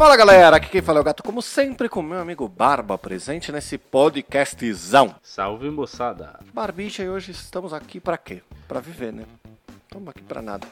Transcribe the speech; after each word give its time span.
Fala 0.00 0.16
galera, 0.16 0.56
aqui 0.56 0.70
quem 0.70 0.80
fala 0.80 0.98
é 0.98 1.02
o 1.02 1.04
Gato, 1.04 1.22
como 1.22 1.42
sempre, 1.42 1.86
com 1.86 2.00
meu 2.00 2.20
amigo 2.20 2.48
Barba 2.48 2.96
presente 2.96 3.52
nesse 3.52 3.76
podcastzão. 3.76 5.14
Salve 5.22 5.68
moçada! 5.68 6.40
Barbicha, 6.54 7.02
e 7.02 7.10
hoje 7.10 7.32
estamos 7.32 7.74
aqui 7.74 8.00
pra 8.00 8.16
quê? 8.16 8.40
Pra 8.66 8.80
viver, 8.80 9.12
né? 9.12 9.26
Estamos 9.84 10.08
aqui 10.08 10.22
pra 10.22 10.40
nada. 10.40 10.66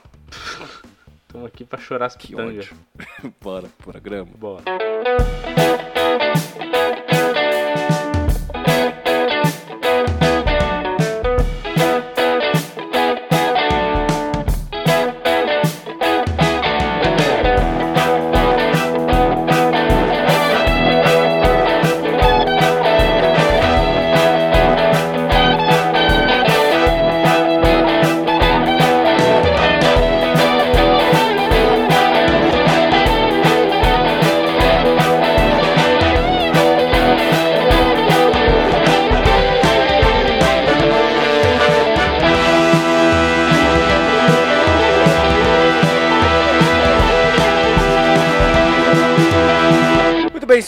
Estamos 1.26 1.46
aqui 1.46 1.62
pra 1.62 1.78
chorar 1.78 2.06
as 2.06 2.16
Que 2.16 2.28
pitangas. 2.28 2.70
Bora, 3.38 3.68
programa. 3.84 4.30
Bora. 4.34 4.64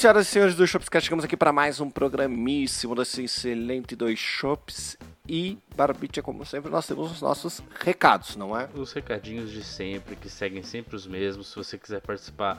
Senhoras 0.00 0.28
e 0.28 0.30
senhores 0.30 0.54
do 0.54 0.66
Shopscast, 0.66 1.04
chegamos 1.04 1.26
aqui 1.26 1.36
para 1.36 1.52
mais 1.52 1.78
um 1.78 1.90
programíssimo 1.90 2.94
desse 2.94 3.24
excelente 3.24 3.94
dois 3.94 4.18
Shops. 4.18 4.96
E, 5.28 5.58
Barbicha, 5.76 6.22
como 6.22 6.46
sempre, 6.46 6.70
nós 6.70 6.86
temos 6.86 7.12
os 7.12 7.20
nossos 7.20 7.62
recados, 7.78 8.34
não 8.34 8.58
é? 8.58 8.66
Os 8.74 8.94
recadinhos 8.94 9.50
de 9.50 9.62
sempre, 9.62 10.16
que 10.16 10.30
seguem 10.30 10.62
sempre 10.62 10.96
os 10.96 11.06
mesmos. 11.06 11.48
Se 11.48 11.56
você 11.56 11.76
quiser 11.76 12.00
participar 12.00 12.56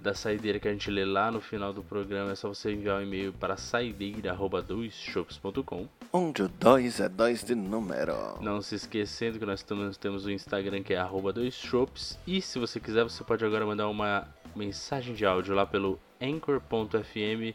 da 0.00 0.14
saideira 0.14 0.60
que 0.60 0.68
a 0.68 0.70
gente 0.70 0.88
lê 0.88 1.04
lá 1.04 1.32
no 1.32 1.40
final 1.40 1.72
do 1.72 1.82
programa, 1.82 2.30
é 2.30 2.36
só 2.36 2.46
você 2.46 2.72
enviar 2.72 3.00
um 3.00 3.02
e-mail 3.02 3.32
para 3.32 3.56
saideira.doisshops.com. 3.56 5.88
Onde 6.12 6.42
o 6.42 6.48
2 6.48 7.00
é 7.00 7.08
2 7.08 7.42
de 7.42 7.56
número. 7.56 8.38
Não 8.40 8.62
se 8.62 8.76
esquecendo 8.76 9.40
que 9.40 9.44
nós 9.44 9.64
temos, 9.64 9.96
temos 9.96 10.26
o 10.26 10.30
Instagram 10.30 10.84
que 10.84 10.94
é 10.94 10.98
arroba 10.98 11.32
doisshops. 11.32 12.16
E 12.24 12.40
se 12.40 12.56
você 12.56 12.78
quiser, 12.78 13.02
você 13.02 13.24
pode 13.24 13.44
agora 13.44 13.66
mandar 13.66 13.88
uma 13.88 14.28
mensagem 14.54 15.12
de 15.12 15.26
áudio 15.26 15.56
lá 15.56 15.66
pelo 15.66 15.98
anchor.fm 16.24 17.54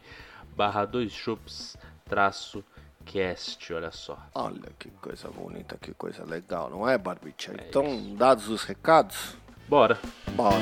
barra 0.56 0.84
doisshops 0.84 1.76
traço 2.04 2.64
cast, 3.04 3.72
olha 3.72 3.90
só. 3.90 4.18
Olha 4.34 4.70
que 4.78 4.90
coisa 4.90 5.28
bonita, 5.28 5.76
que 5.80 5.92
coisa 5.94 6.24
legal, 6.24 6.70
não 6.70 6.88
é, 6.88 6.96
Barbicha? 6.98 7.52
Então, 7.68 8.14
dados 8.14 8.48
os 8.48 8.64
recados, 8.64 9.36
Bora! 9.68 9.98
bora. 10.34 10.56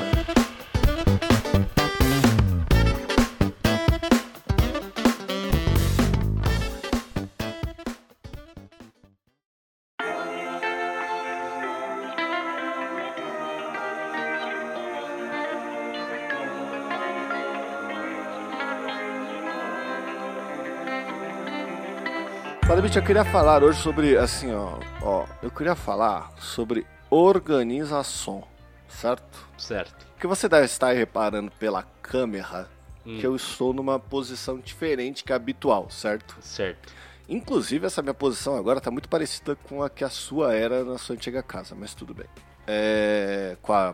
Barbicha, 22.89 22.99
eu 22.99 23.03
queria 23.05 23.25
falar 23.25 23.63
hoje 23.63 23.79
sobre, 23.83 24.17
assim, 24.17 24.51
ó, 24.51 24.79
ó, 25.03 25.27
eu 25.43 25.51
queria 25.51 25.75
falar 25.75 26.31
sobre 26.39 26.87
organização, 27.07 28.43
certo? 28.87 29.47
Certo. 29.59 30.07
Porque 30.13 30.25
você 30.25 30.49
deve 30.49 30.65
estar 30.65 30.91
reparando 30.93 31.51
pela 31.51 31.83
câmera 32.01 32.67
Hum. 33.05 33.19
que 33.19 33.27
eu 33.27 33.35
estou 33.35 33.73
numa 33.73 33.99
posição 33.99 34.57
diferente 34.57 35.23
que 35.23 35.31
a 35.31 35.35
habitual, 35.35 35.87
certo? 35.91 36.35
Certo. 36.41 36.91
Inclusive, 37.27 37.85
essa 37.85 38.01
minha 38.01 38.13
posição 38.13 38.55
agora 38.57 38.81
tá 38.81 38.89
muito 38.89 39.07
parecida 39.07 39.55
com 39.55 39.83
a 39.83 39.89
que 39.89 40.03
a 40.03 40.09
sua 40.09 40.55
era 40.55 40.83
na 40.83 40.97
sua 40.97 41.15
antiga 41.15 41.43
casa, 41.43 41.75
mas 41.75 41.93
tudo 41.93 42.15
bem. 42.15 42.27
É, 42.65 43.55
com 43.61 43.71
a, 43.71 43.93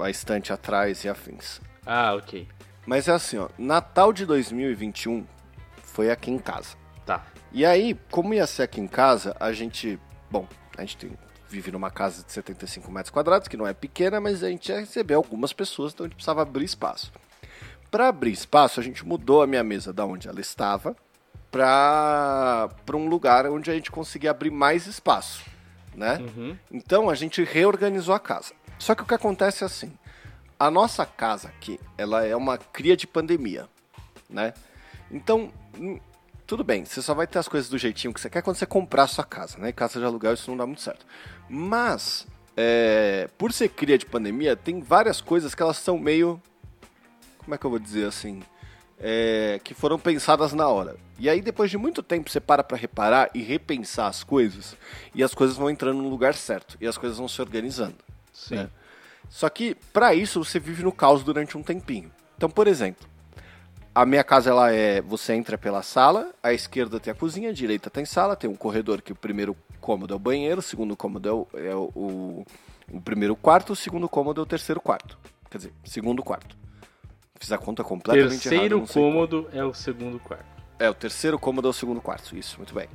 a 0.00 0.08
estante 0.08 0.50
atrás 0.50 1.04
e 1.04 1.10
afins. 1.10 1.60
Ah, 1.84 2.14
ok. 2.14 2.48
Mas 2.86 3.06
é 3.06 3.12
assim, 3.12 3.36
ó, 3.36 3.50
Natal 3.58 4.14
de 4.14 4.24
2021 4.24 5.26
foi 5.82 6.10
aqui 6.10 6.30
em 6.30 6.38
casa. 6.38 6.79
E 7.52 7.64
aí, 7.66 7.98
como 8.10 8.32
ia 8.34 8.46
ser 8.46 8.62
aqui 8.62 8.80
em 8.80 8.86
casa, 8.86 9.36
a 9.40 9.52
gente. 9.52 9.98
Bom, 10.30 10.46
a 10.76 10.82
gente 10.82 10.96
tem- 10.96 11.18
vive 11.48 11.72
numa 11.72 11.90
casa 11.90 12.22
de 12.22 12.30
75 12.32 12.92
metros 12.92 13.10
quadrados, 13.10 13.48
que 13.48 13.56
não 13.56 13.66
é 13.66 13.74
pequena, 13.74 14.20
mas 14.20 14.44
a 14.44 14.48
gente 14.48 14.68
ia 14.70 14.78
receber 14.78 15.14
algumas 15.14 15.52
pessoas, 15.52 15.92
então 15.92 16.06
a 16.06 16.08
gente 16.08 16.14
precisava 16.14 16.42
abrir 16.42 16.64
espaço. 16.64 17.12
Para 17.90 18.06
abrir 18.06 18.30
espaço, 18.30 18.78
a 18.78 18.82
gente 18.82 19.04
mudou 19.04 19.42
a 19.42 19.48
minha 19.48 19.64
mesa 19.64 19.92
da 19.92 20.04
onde 20.06 20.28
ela 20.28 20.40
estava 20.40 20.94
para 21.50 22.68
um 22.94 23.08
lugar 23.08 23.46
onde 23.46 23.68
a 23.68 23.74
gente 23.74 23.90
conseguia 23.90 24.30
abrir 24.30 24.50
mais 24.52 24.86
espaço, 24.86 25.44
né? 25.92 26.18
Uhum. 26.18 26.56
Então 26.70 27.10
a 27.10 27.16
gente 27.16 27.42
reorganizou 27.42 28.14
a 28.14 28.20
casa. 28.20 28.52
Só 28.78 28.94
que 28.94 29.02
o 29.02 29.06
que 29.06 29.14
acontece 29.14 29.64
é 29.64 29.66
assim: 29.66 29.92
a 30.56 30.70
nossa 30.70 31.04
casa 31.04 31.48
aqui, 31.48 31.80
ela 31.98 32.24
é 32.24 32.36
uma 32.36 32.56
cria 32.56 32.96
de 32.96 33.08
pandemia, 33.08 33.68
né? 34.28 34.54
Então, 35.10 35.52
tudo 36.50 36.64
bem, 36.64 36.84
você 36.84 37.00
só 37.00 37.14
vai 37.14 37.28
ter 37.28 37.38
as 37.38 37.46
coisas 37.46 37.70
do 37.70 37.78
jeitinho 37.78 38.12
que 38.12 38.20
você 38.20 38.28
quer 38.28 38.42
quando 38.42 38.56
você 38.56 38.66
comprar 38.66 39.04
a 39.04 39.06
sua 39.06 39.22
casa, 39.22 39.56
né? 39.56 39.70
Casa 39.70 40.00
de 40.00 40.04
aluguel 40.04 40.34
isso 40.34 40.50
não 40.50 40.56
dá 40.56 40.66
muito 40.66 40.82
certo. 40.82 41.06
Mas, 41.48 42.26
é, 42.56 43.28
por 43.38 43.52
ser 43.52 43.68
cria 43.68 43.96
de 43.96 44.04
pandemia, 44.04 44.56
tem 44.56 44.80
várias 44.80 45.20
coisas 45.20 45.54
que 45.54 45.62
elas 45.62 45.76
são 45.76 45.96
meio, 45.96 46.42
como 47.38 47.54
é 47.54 47.58
que 47.58 47.64
eu 47.64 47.70
vou 47.70 47.78
dizer 47.78 48.04
assim, 48.04 48.42
é, 48.98 49.60
que 49.62 49.74
foram 49.74 49.96
pensadas 49.96 50.52
na 50.52 50.66
hora. 50.66 50.96
E 51.20 51.30
aí, 51.30 51.40
depois 51.40 51.70
de 51.70 51.78
muito 51.78 52.02
tempo, 52.02 52.28
você 52.28 52.40
para 52.40 52.64
pra 52.64 52.76
reparar 52.76 53.30
e 53.32 53.40
repensar 53.40 54.08
as 54.08 54.24
coisas, 54.24 54.76
e 55.14 55.22
as 55.22 55.32
coisas 55.32 55.56
vão 55.56 55.70
entrando 55.70 56.02
no 56.02 56.08
lugar 56.08 56.34
certo, 56.34 56.76
e 56.80 56.86
as 56.88 56.98
coisas 56.98 57.16
vão 57.16 57.28
se 57.28 57.40
organizando. 57.40 57.98
Sim. 58.32 58.56
né? 58.56 58.70
Só 59.28 59.48
que, 59.48 59.76
pra 59.92 60.16
isso, 60.16 60.42
você 60.42 60.58
vive 60.58 60.82
no 60.82 60.90
caos 60.90 61.22
durante 61.22 61.56
um 61.56 61.62
tempinho. 61.62 62.10
Então, 62.36 62.50
por 62.50 62.66
exemplo, 62.66 63.08
a 63.94 64.06
minha 64.06 64.22
casa, 64.24 64.50
ela 64.50 64.72
é, 64.72 65.00
você 65.00 65.32
entra 65.34 65.58
pela 65.58 65.82
sala, 65.82 66.32
à 66.42 66.52
esquerda 66.52 67.00
tem 67.00 67.10
a 67.12 67.14
cozinha, 67.14 67.50
à 67.50 67.52
direita 67.52 67.90
tem 67.90 68.04
sala, 68.04 68.36
tem 68.36 68.48
um 68.48 68.54
corredor 68.56 69.02
que 69.02 69.12
o 69.12 69.16
primeiro 69.16 69.56
cômodo 69.80 70.12
é 70.14 70.16
o 70.16 70.20
banheiro, 70.20 70.60
o 70.60 70.62
segundo 70.62 70.96
cômodo 70.96 71.28
é 71.28 71.32
o, 71.32 71.48
é 71.54 71.74
o, 71.74 71.90
o- 71.94 72.46
o 72.92 73.00
primeiro 73.00 73.36
quarto, 73.36 73.72
o 73.72 73.76
segundo 73.76 74.08
cômodo 74.08 74.40
é 74.40 74.44
o 74.44 74.46
terceiro 74.46 74.80
quarto. 74.80 75.16
Quer 75.50 75.58
dizer, 75.58 75.72
segundo 75.84 76.22
quarto. 76.24 76.56
Fiz 77.38 77.52
a 77.52 77.58
conta 77.58 77.82
completamente 77.84 78.32
errada. 78.32 78.40
Terceiro 78.50 78.78
não 78.80 78.86
sei 78.86 79.02
cômodo 79.02 79.48
é 79.52 79.64
o 79.64 79.72
segundo 79.72 80.18
quarto. 80.18 80.44
é, 80.78 80.90
o 80.90 80.94
terceiro 80.94 81.38
cômodo 81.38 81.68
é 81.68 81.70
o 81.70 81.72
segundo 81.72 82.00
quarto. 82.00 82.36
Isso, 82.36 82.56
muito 82.58 82.74
bem. 82.74 82.88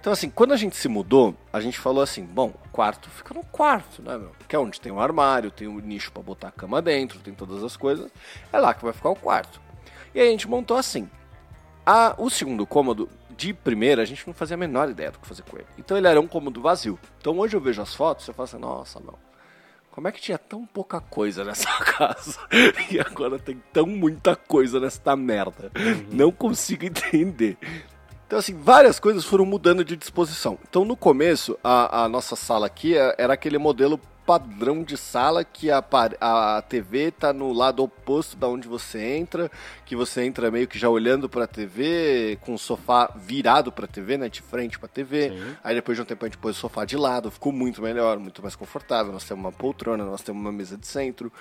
Então, 0.00 0.12
assim, 0.12 0.28
quando 0.28 0.52
a 0.52 0.56
gente 0.56 0.76
se 0.76 0.88
mudou, 0.88 1.34
a 1.52 1.60
gente 1.60 1.78
falou 1.78 2.02
assim: 2.02 2.24
bom, 2.24 2.52
o 2.66 2.68
quarto 2.70 3.08
fica 3.10 3.32
no 3.34 3.44
quarto, 3.44 4.02
né, 4.02 4.16
meu? 4.18 4.32
Que 4.48 4.56
é 4.56 4.58
onde 4.58 4.80
tem 4.80 4.90
o 4.92 4.98
armário, 5.00 5.50
tem 5.50 5.68
o 5.68 5.78
nicho 5.78 6.10
pra 6.12 6.22
botar 6.22 6.48
a 6.48 6.50
cama 6.52 6.82
dentro, 6.82 7.18
tem 7.20 7.32
todas 7.34 7.62
as 7.62 7.76
coisas. 7.76 8.10
É 8.52 8.58
lá 8.58 8.74
que 8.74 8.84
vai 8.84 8.92
ficar 8.92 9.10
o 9.10 9.16
quarto. 9.16 9.60
E 10.14 10.20
aí 10.20 10.28
a 10.28 10.30
gente 10.30 10.48
montou 10.48 10.76
assim. 10.76 11.08
A, 11.84 12.14
o 12.18 12.30
segundo 12.30 12.66
cômodo, 12.66 13.08
de 13.36 13.52
primeira, 13.52 14.02
a 14.02 14.04
gente 14.04 14.26
não 14.26 14.32
fazia 14.34 14.54
a 14.54 14.58
menor 14.58 14.88
ideia 14.88 15.10
do 15.10 15.18
que 15.18 15.26
fazer 15.26 15.42
com 15.42 15.56
ele. 15.56 15.66
Então 15.78 15.96
ele 15.96 16.06
era 16.08 16.20
um 16.20 16.26
cômodo 16.26 16.60
vazio. 16.60 16.98
Então 17.20 17.38
hoje 17.38 17.56
eu 17.56 17.60
vejo 17.60 17.82
as 17.82 17.94
fotos 17.94 18.26
e 18.26 18.30
eu 18.30 18.34
falo 18.34 18.44
assim: 18.44 18.58
nossa, 18.58 19.00
meu. 19.00 19.18
Como 19.90 20.08
é 20.08 20.12
que 20.12 20.20
tinha 20.20 20.36
tão 20.38 20.66
pouca 20.66 21.00
coisa 21.00 21.44
nessa 21.44 21.70
casa 21.78 22.36
e 22.90 22.98
agora 22.98 23.38
tem 23.38 23.62
tão 23.72 23.86
muita 23.86 24.34
coisa 24.34 24.80
nesta 24.80 25.14
merda? 25.14 25.70
Não 26.10 26.32
consigo 26.32 26.84
entender. 26.84 27.56
Então, 28.26 28.38
assim, 28.40 28.58
várias 28.58 28.98
coisas 28.98 29.24
foram 29.24 29.46
mudando 29.46 29.84
de 29.84 29.96
disposição. 29.96 30.58
Então, 30.68 30.84
no 30.84 30.96
começo, 30.96 31.56
a, 31.62 32.04
a 32.04 32.08
nossa 32.08 32.34
sala 32.34 32.66
aqui 32.66 32.96
é- 32.98 33.14
era 33.18 33.34
aquele 33.34 33.58
modelo 33.58 34.00
padrão 34.26 34.82
de 34.82 34.96
sala 34.96 35.44
que 35.44 35.70
a, 35.70 35.84
a 36.20 36.62
TV 36.62 37.10
tá 37.10 37.32
no 37.32 37.52
lado 37.52 37.82
oposto 37.82 38.36
da 38.36 38.48
onde 38.48 38.66
você 38.66 39.00
entra, 39.00 39.50
que 39.84 39.94
você 39.94 40.22
entra 40.22 40.50
meio 40.50 40.66
que 40.66 40.78
já 40.78 40.88
olhando 40.88 41.28
pra 41.28 41.46
TV, 41.46 42.38
com 42.40 42.54
o 42.54 42.58
sofá 42.58 43.10
virado 43.14 43.70
pra 43.70 43.86
TV, 43.86 44.16
né, 44.16 44.28
de 44.28 44.40
frente 44.40 44.78
pra 44.78 44.88
TV. 44.88 45.30
Sim. 45.30 45.56
Aí 45.62 45.74
depois 45.74 45.96
de 45.96 46.02
um 46.02 46.04
tempo 46.04 46.24
a 46.24 46.28
gente 46.28 46.38
pôs 46.38 46.56
o 46.56 46.60
sofá 46.60 46.84
de 46.84 46.96
lado, 46.96 47.30
ficou 47.30 47.52
muito 47.52 47.82
melhor, 47.82 48.18
muito 48.18 48.42
mais 48.42 48.56
confortável. 48.56 49.12
Nós 49.12 49.24
temos 49.24 49.44
uma 49.44 49.52
poltrona, 49.52 50.04
nós 50.04 50.22
temos 50.22 50.40
uma 50.40 50.52
mesa 50.52 50.76
de 50.76 50.86
centro. 50.86 51.32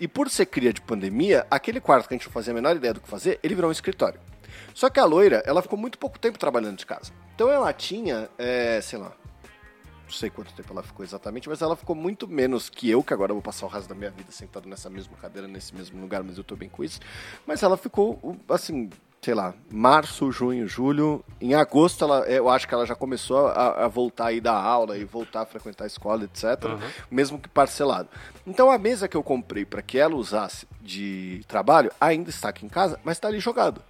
E 0.00 0.08
por 0.08 0.28
ser 0.28 0.46
cria 0.46 0.72
de 0.72 0.80
pandemia, 0.80 1.46
aquele 1.50 1.80
quarto 1.80 2.08
que 2.08 2.14
a 2.14 2.16
gente 2.16 2.26
não 2.26 2.32
fazia 2.32 2.52
a 2.52 2.54
menor 2.54 2.76
ideia 2.76 2.94
do 2.94 3.00
que 3.00 3.08
fazer, 3.08 3.38
ele 3.42 3.54
virou 3.54 3.68
um 3.68 3.72
escritório. 3.72 4.18
Só 4.74 4.90
que 4.90 4.98
a 4.98 5.04
loira, 5.04 5.42
ela 5.46 5.62
ficou 5.62 5.78
muito 5.78 5.98
pouco 5.98 6.18
tempo 6.18 6.38
trabalhando 6.38 6.78
de 6.78 6.86
casa. 6.86 7.12
Então 7.34 7.50
ela 7.50 7.72
tinha, 7.72 8.28
é, 8.38 8.80
sei 8.80 8.98
lá, 8.98 9.12
sei 10.12 10.30
quanto 10.30 10.52
tempo 10.52 10.72
ela 10.72 10.82
ficou 10.82 11.04
exatamente, 11.04 11.48
mas 11.48 11.62
ela 11.62 11.74
ficou 11.74 11.96
muito 11.96 12.28
menos 12.28 12.68
que 12.68 12.88
eu, 12.90 13.02
que 13.02 13.12
agora 13.12 13.32
vou 13.32 13.42
passar 13.42 13.66
o 13.66 13.68
resto 13.68 13.88
da 13.88 13.94
minha 13.94 14.10
vida 14.10 14.30
sentado 14.30 14.68
nessa 14.68 14.88
mesma 14.88 15.16
cadeira, 15.16 15.48
nesse 15.48 15.74
mesmo 15.74 16.00
lugar, 16.00 16.22
mas 16.22 16.38
eu 16.38 16.44
tô 16.44 16.54
bem 16.54 16.68
com 16.68 16.84
isso. 16.84 17.00
Mas 17.46 17.62
ela 17.62 17.76
ficou, 17.76 18.36
assim, 18.48 18.90
sei 19.22 19.34
lá, 19.34 19.54
março, 19.70 20.32
junho, 20.32 20.66
julho. 20.66 21.24
Em 21.40 21.54
agosto, 21.54 22.04
ela, 22.04 22.20
eu 22.26 22.48
acho 22.48 22.66
que 22.66 22.74
ela 22.74 22.84
já 22.84 22.96
começou 22.96 23.46
a, 23.46 23.84
a 23.84 23.88
voltar 23.88 24.26
a 24.26 24.32
ir 24.32 24.40
dar 24.40 24.54
aula 24.54 24.98
e 24.98 25.04
voltar 25.04 25.42
a 25.42 25.46
frequentar 25.46 25.84
a 25.84 25.86
escola, 25.86 26.24
etc. 26.24 26.64
Uhum. 26.64 26.78
Mesmo 27.08 27.38
que 27.38 27.48
parcelado. 27.48 28.08
Então 28.44 28.68
a 28.68 28.76
mesa 28.76 29.06
que 29.06 29.16
eu 29.16 29.22
comprei 29.22 29.64
para 29.64 29.80
que 29.80 29.96
ela 29.96 30.16
usasse 30.16 30.66
de 30.80 31.42
trabalho 31.46 31.92
ainda 32.00 32.30
está 32.30 32.48
aqui 32.48 32.66
em 32.66 32.68
casa, 32.68 32.98
mas 33.04 33.16
está 33.16 33.28
ali 33.28 33.38
jogado. 33.38 33.80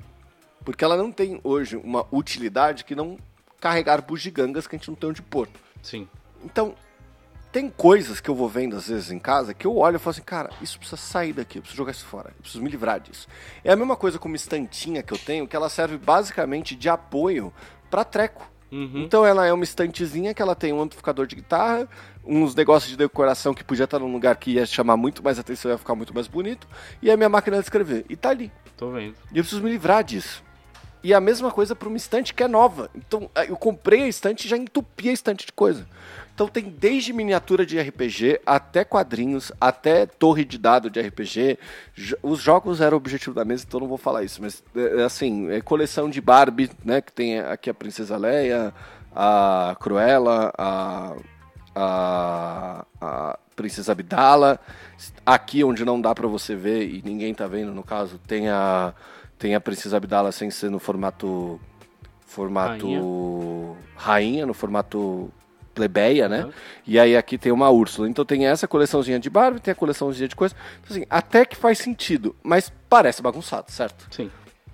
Porque 0.64 0.84
ela 0.84 0.96
não 0.96 1.10
tem 1.10 1.40
hoje 1.42 1.76
uma 1.76 2.06
utilidade 2.12 2.84
que 2.84 2.94
não 2.94 3.18
carregar 3.58 4.02
bugigangas 4.02 4.66
que 4.66 4.76
a 4.76 4.78
gente 4.78 4.88
não 4.88 4.96
tem 4.96 5.10
onde 5.10 5.22
pôr. 5.22 5.48
Sim. 5.82 6.08
Então, 6.44 6.74
tem 7.52 7.68
coisas 7.68 8.18
que 8.18 8.30
eu 8.30 8.34
vou 8.34 8.48
vendo 8.48 8.74
às 8.76 8.88
vezes 8.88 9.10
em 9.10 9.18
casa 9.18 9.52
que 9.52 9.66
eu 9.66 9.76
olho 9.76 9.96
e 9.96 9.98
falo 9.98 10.12
assim, 10.12 10.22
cara, 10.22 10.48
isso 10.62 10.78
precisa 10.78 10.96
sair 10.96 11.34
daqui, 11.34 11.58
eu 11.58 11.62
preciso 11.62 11.76
jogar 11.76 11.92
isso 11.92 12.06
fora, 12.06 12.30
eu 12.30 12.40
preciso 12.40 12.64
me 12.64 12.70
livrar 12.70 12.98
disso. 12.98 13.28
É 13.62 13.72
a 13.72 13.76
mesma 13.76 13.94
coisa 13.94 14.18
com 14.18 14.26
uma 14.26 14.36
estantinha 14.36 15.02
que 15.02 15.12
eu 15.12 15.18
tenho, 15.18 15.46
que 15.46 15.54
ela 15.54 15.68
serve 15.68 15.98
basicamente 15.98 16.74
de 16.74 16.88
apoio 16.88 17.52
para 17.90 18.04
treco. 18.04 18.50
Uhum. 18.72 19.02
Então 19.02 19.26
ela 19.26 19.44
é 19.46 19.52
uma 19.52 19.64
estantezinha 19.64 20.32
que 20.32 20.40
ela 20.40 20.54
tem 20.54 20.72
um 20.72 20.80
amplificador 20.80 21.26
de 21.26 21.36
guitarra, 21.36 21.86
uns 22.24 22.54
negócios 22.54 22.90
de 22.90 22.96
decoração 22.96 23.52
que 23.52 23.62
podia 23.62 23.84
estar 23.84 23.98
num 23.98 24.10
lugar 24.10 24.34
que 24.36 24.52
ia 24.52 24.64
chamar 24.64 24.96
muito 24.96 25.22
mais 25.22 25.38
atenção 25.38 25.70
e 25.70 25.74
ia 25.74 25.78
ficar 25.78 25.94
muito 25.94 26.14
mais 26.14 26.26
bonito, 26.26 26.66
e 27.02 27.10
a 27.10 27.16
minha 27.18 27.28
máquina 27.28 27.58
de 27.58 27.64
escrever. 27.64 28.06
E 28.08 28.16
tá 28.16 28.30
ali. 28.30 28.50
Tô 28.78 28.90
vendo. 28.92 29.14
E 29.30 29.36
eu 29.36 29.44
preciso 29.44 29.62
me 29.62 29.70
livrar 29.70 30.02
disso. 30.02 30.42
E 31.04 31.12
a 31.12 31.20
mesma 31.20 31.50
coisa 31.50 31.74
para 31.74 31.88
uma 31.88 31.96
estante 31.96 32.32
que 32.32 32.42
é 32.42 32.48
nova. 32.48 32.88
Então, 32.94 33.28
eu 33.48 33.56
comprei 33.56 34.04
a 34.04 34.08
estante 34.08 34.46
e 34.46 34.48
já 34.48 34.56
entupi 34.56 35.08
a 35.08 35.12
estante 35.12 35.46
de 35.46 35.52
coisa. 35.52 35.86
Então 36.34 36.48
tem 36.48 36.64
desde 36.64 37.12
miniatura 37.12 37.64
de 37.66 37.78
RPG 37.78 38.40
até 38.46 38.84
quadrinhos, 38.84 39.52
até 39.60 40.06
torre 40.06 40.44
de 40.44 40.56
dado 40.56 40.88
de 40.88 41.00
RPG. 41.00 41.58
Os 42.22 42.40
jogos 42.40 42.80
eram 42.80 42.96
o 42.96 42.98
objetivo 42.98 43.34
da 43.34 43.44
mesa, 43.44 43.64
então 43.68 43.80
não 43.80 43.86
vou 43.86 43.98
falar 43.98 44.24
isso, 44.24 44.40
mas 44.40 44.62
é, 44.74 45.02
assim, 45.02 45.50
é 45.50 45.60
coleção 45.60 46.08
de 46.08 46.20
Barbie, 46.20 46.70
né, 46.84 47.00
que 47.00 47.12
tem 47.12 47.38
aqui 47.38 47.68
a 47.68 47.74
Princesa 47.74 48.16
Leia, 48.16 48.72
a 49.14 49.76
Cruella, 49.78 50.52
a, 50.56 51.14
a, 51.74 52.86
a 53.00 53.38
Princesa 53.54 53.92
Abdala. 53.92 54.58
Aqui 55.26 55.62
onde 55.62 55.84
não 55.84 56.00
dá 56.00 56.14
para 56.14 56.26
você 56.26 56.56
ver 56.56 56.88
e 56.88 57.02
ninguém 57.04 57.34
tá 57.34 57.46
vendo 57.46 57.72
no 57.72 57.82
caso, 57.82 58.18
tem 58.26 58.48
a 58.48 58.94
tem 59.42 59.56
a 59.56 59.60
Princesa 59.60 59.96
Abdala 59.96 60.30
sem 60.30 60.52
ser 60.52 60.70
no 60.70 60.78
formato 60.78 61.60
formato 62.24 62.86
rainha, 62.86 63.76
rainha 63.96 64.46
no 64.46 64.54
formato 64.54 65.32
plebeia, 65.74 66.28
né? 66.28 66.44
Uhum. 66.44 66.52
E 66.86 66.96
aí 66.96 67.16
aqui 67.16 67.36
tem 67.36 67.50
uma 67.50 67.68
Úrsula. 67.68 68.08
Então 68.08 68.24
tem 68.24 68.46
essa 68.46 68.68
coleçãozinha 68.68 69.18
de 69.18 69.28
Barbie, 69.28 69.58
tem 69.58 69.72
a 69.72 69.74
coleçãozinha 69.74 70.28
de 70.28 70.36
coisa. 70.36 70.54
Então, 70.80 70.96
assim, 70.96 71.06
até 71.10 71.44
que 71.44 71.56
faz 71.56 71.78
sentido, 71.78 72.36
mas 72.40 72.72
parece 72.88 73.20
bagunçado, 73.20 73.68
certo? 73.72 74.06
Sim. 74.14 74.30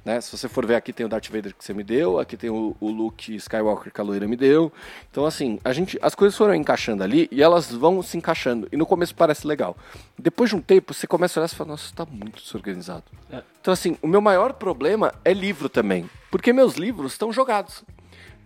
Né? 0.08 0.22
Se 0.22 0.34
você 0.34 0.48
for 0.48 0.64
ver 0.64 0.74
aqui 0.74 0.90
tem 0.90 1.04
o 1.04 1.08
Darth 1.08 1.28
Vader 1.28 1.54
que 1.54 1.62
você 1.62 1.74
me 1.74 1.84
deu, 1.84 2.18
aqui 2.18 2.34
tem 2.34 2.48
o, 2.48 2.74
o 2.80 2.90
Luke 2.90 3.36
Skywalker 3.36 3.92
que 3.92 4.00
a 4.00 4.04
loira 4.04 4.26
me 4.26 4.36
deu. 4.36 4.72
Então 5.10 5.26
assim, 5.26 5.60
a 5.62 5.70
gente, 5.70 5.98
as 6.00 6.14
coisas 6.14 6.34
foram 6.34 6.54
encaixando 6.54 7.02
ali 7.02 7.28
e 7.30 7.42
elas 7.42 7.70
vão 7.70 8.00
se 8.00 8.16
encaixando. 8.16 8.66
E 8.72 8.76
no 8.78 8.86
começo 8.86 9.14
parece 9.14 9.46
legal. 9.46 9.76
Depois 10.18 10.48
de 10.48 10.56
um 10.56 10.62
tempo, 10.62 10.94
você 10.94 11.06
começa 11.06 11.38
a 11.38 11.42
olhar 11.42 11.52
e 11.52 11.54
fala, 11.54 11.72
nossa, 11.72 11.94
tá 11.94 12.06
muito 12.06 12.42
desorganizado. 12.42 13.04
É. 13.30 13.42
Então 13.60 13.70
assim, 13.70 13.98
o 14.00 14.08
meu 14.08 14.22
maior 14.22 14.54
problema 14.54 15.12
é 15.22 15.34
livro 15.34 15.68
também. 15.68 16.08
Porque 16.30 16.54
meus 16.54 16.76
livros 16.76 17.12
estão 17.12 17.30
jogados. 17.30 17.84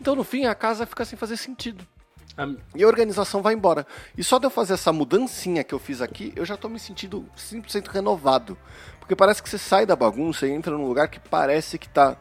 Então 0.01 0.17
no 0.17 0.25
fim 0.25 0.47
a 0.47 0.57
casa 0.57 0.85
fica 0.85 1.05
sem 1.05 1.17
fazer 1.17 1.37
sentido. 1.37 1.87
E 2.75 2.83
a 2.83 2.89
organização 2.89 3.41
vai 3.41 3.55
embora. 3.55 3.87
E 4.19 4.25
só 4.25 4.39
de 4.39 4.47
eu 4.47 4.51
fazer 4.51 4.75
essa 4.75 4.93
mudancinha 4.93 5.63
que 5.63 5.73
eu 5.73 5.79
fiz 5.79 6.01
aqui, 6.01 6.33
eu 6.35 6.45
já 6.45 6.57
tô 6.57 6.69
me 6.69 6.81
sentindo 6.81 7.25
100% 7.37 7.87
renovado. 7.89 8.59
Porque 9.13 9.17
parece 9.19 9.43
que 9.43 9.51
você 9.51 9.59
sai 9.59 9.85
da 9.85 9.95
bagunça 9.95 10.47
e 10.47 10.51
entra 10.51 10.75
num 10.75 10.87
lugar 10.87 11.07
que 11.07 11.21
parece 11.21 11.79
que 11.79 11.87
tá. 11.87 12.17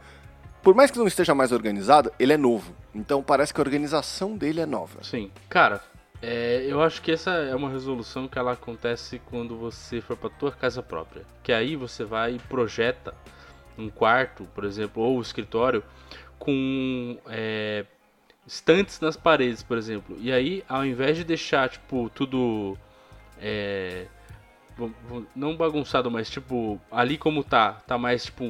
Por 0.62 0.76
mais 0.76 0.92
que 0.92 1.00
não 1.00 1.08
esteja 1.08 1.34
mais 1.34 1.54
organizado, 1.54 2.12
ele 2.20 2.34
é 2.34 2.38
novo. 2.38 2.76
Então 2.94 3.24
parece 3.24 3.54
que 3.54 3.62
a 3.62 3.64
organização 3.64 4.36
dele 4.36 4.60
é 4.60 4.66
nova. 4.66 5.02
Sim. 5.02 5.32
Cara, 5.48 5.82
é, 6.22 6.66
eu 6.68 6.82
acho 6.82 7.02
que 7.02 7.10
essa 7.10 7.32
é 7.32 7.56
uma 7.56 7.70
resolução 7.70 8.28
que 8.28 8.38
ela 8.38 8.52
acontece 8.52 9.22
quando 9.30 9.56
você 9.56 10.02
for 10.02 10.18
para 10.18 10.30
tua 10.32 10.52
casa 10.52 10.84
própria. 10.84 11.24
Que 11.42 11.54
aí 11.54 11.78
você 11.78 12.04
vai 12.04 12.36
e 12.36 12.40
projeta 12.40 13.14
um 13.78 13.90
quarto, 13.90 14.44
por 14.54 14.66
exemplo, 14.66 15.02
ou 15.02 15.18
um 15.18 15.22
escritório 15.22 15.82
com 16.38 17.18
é, 17.28 17.86
estantes 18.46 19.00
nas 19.00 19.16
paredes, 19.16 19.64
por 19.64 19.78
exemplo. 19.78 20.18
E 20.20 20.30
aí, 20.30 20.62
ao 20.68 20.86
invés 20.86 21.16
de 21.16 21.24
deixar, 21.24 21.70
tipo, 21.70 22.12
tudo. 22.14 22.78
É, 23.40 24.08
não 25.36 25.56
bagunçado, 25.56 26.10
mas 26.10 26.30
tipo, 26.30 26.80
ali 26.92 27.18
como 27.18 27.44
tá, 27.44 27.74
tá 27.86 27.98
mais 27.98 28.26
tipo. 28.26 28.46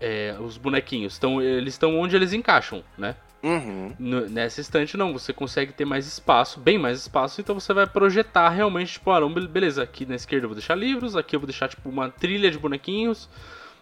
É, 0.00 0.34
os 0.40 0.56
bonequinhos, 0.56 1.18
tão, 1.18 1.42
eles 1.42 1.74
estão 1.74 1.98
onde 1.98 2.16
eles 2.16 2.32
encaixam, 2.32 2.82
né? 2.96 3.14
Uhum. 3.42 3.94
nessa 4.28 4.60
estante 4.60 4.98
não, 4.98 5.14
você 5.14 5.32
consegue 5.32 5.72
ter 5.72 5.86
mais 5.86 6.06
espaço, 6.06 6.60
bem 6.60 6.78
mais 6.78 7.00
espaço, 7.00 7.40
então 7.40 7.58
você 7.58 7.72
vai 7.72 7.86
projetar 7.86 8.50
realmente, 8.50 8.94
tipo, 8.94 9.10
ah, 9.10 9.20
beleza, 9.48 9.82
aqui 9.82 10.04
na 10.04 10.14
esquerda 10.14 10.44
eu 10.44 10.48
vou 10.48 10.56
deixar 10.56 10.74
livros, 10.74 11.16
aqui 11.16 11.36
eu 11.36 11.40
vou 11.40 11.46
deixar 11.46 11.68
tipo 11.68 11.88
uma 11.88 12.10
trilha 12.10 12.50
de 12.50 12.58
bonequinhos, 12.58 13.28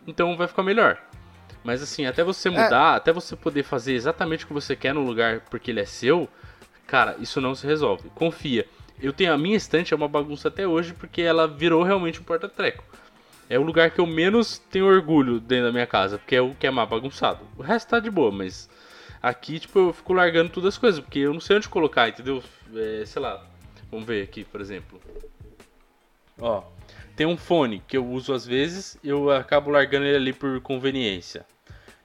então 0.07 0.37
vai 0.37 0.47
ficar 0.47 0.63
melhor. 0.63 0.99
Mas 1.65 1.83
assim, 1.83 2.07
até 2.07 2.23
você 2.23 2.49
mudar, 2.49 2.95
é. 2.95 2.97
até 2.97 3.13
você 3.13 3.35
poder 3.35 3.65
fazer 3.65 3.95
exatamente 3.95 4.45
o 4.45 4.49
que 4.49 4.53
você 4.53 4.77
quer 4.77 4.95
no 4.95 5.05
lugar 5.05 5.41
porque 5.51 5.71
ele 5.71 5.81
é 5.81 5.85
seu, 5.85 6.29
cara, 6.87 7.17
isso 7.19 7.41
não 7.41 7.55
se 7.55 7.67
resolve. 7.67 8.11
Confia. 8.11 8.67
Eu 9.01 9.13
tenho 9.13 9.33
a 9.33 9.39
minha 9.39 9.57
estante, 9.57 9.95
é 9.95 9.97
uma 9.97 10.09
bagunça 10.09 10.49
até 10.49 10.67
hoje 10.67 10.93
porque 10.93 11.23
ela 11.23 11.47
virou 11.47 11.83
realmente 11.83 12.21
um 12.21 12.25
porta-treco. 12.25 12.85
É 13.49 13.59
o 13.59 13.63
lugar 13.63 13.91
que 13.91 14.01
eu 14.01 14.07
menos 14.07 14.59
tenho 14.59 14.87
orgulho 14.87 15.41
dentro 15.41 15.67
da 15.67 15.73
minha 15.73 15.87
casa, 15.87 16.19
porque 16.19 16.37
é 16.37 16.41
o 16.41 16.55
que 16.55 16.67
é 16.67 16.71
mais 16.71 16.89
bagunçado. 16.89 17.47
O 17.57 17.63
resto 17.63 17.89
tá 17.89 18.01
de 18.01 18.11
boa, 18.11 18.31
mas 18.31 18.69
aqui, 19.23 19.59
tipo, 19.59 19.79
eu 19.79 19.93
fico 19.93 20.13
largando 20.13 20.51
todas 20.51 20.75
as 20.75 20.79
coisas, 20.79 21.01
porque 21.01 21.21
eu 21.21 21.33
não 21.33 21.41
sei 21.41 21.57
onde 21.57 21.69
colocar, 21.69 22.09
entendeu? 22.09 22.43
É, 22.75 23.05
sei 23.07 23.23
lá, 23.23 23.43
vamos 23.91 24.07
ver 24.07 24.23
aqui, 24.23 24.45
por 24.45 24.61
exemplo. 24.61 25.01
Ó, 26.39 26.63
tem 27.17 27.27
um 27.27 27.37
fone 27.37 27.83
que 27.89 27.97
eu 27.97 28.07
uso 28.07 28.35
às 28.35 28.47
vezes, 28.47 28.99
eu 29.03 29.31
acabo 29.31 29.71
largando 29.71 30.05
ele 30.05 30.17
ali 30.17 30.33
por 30.33 30.61
conveniência. 30.61 31.47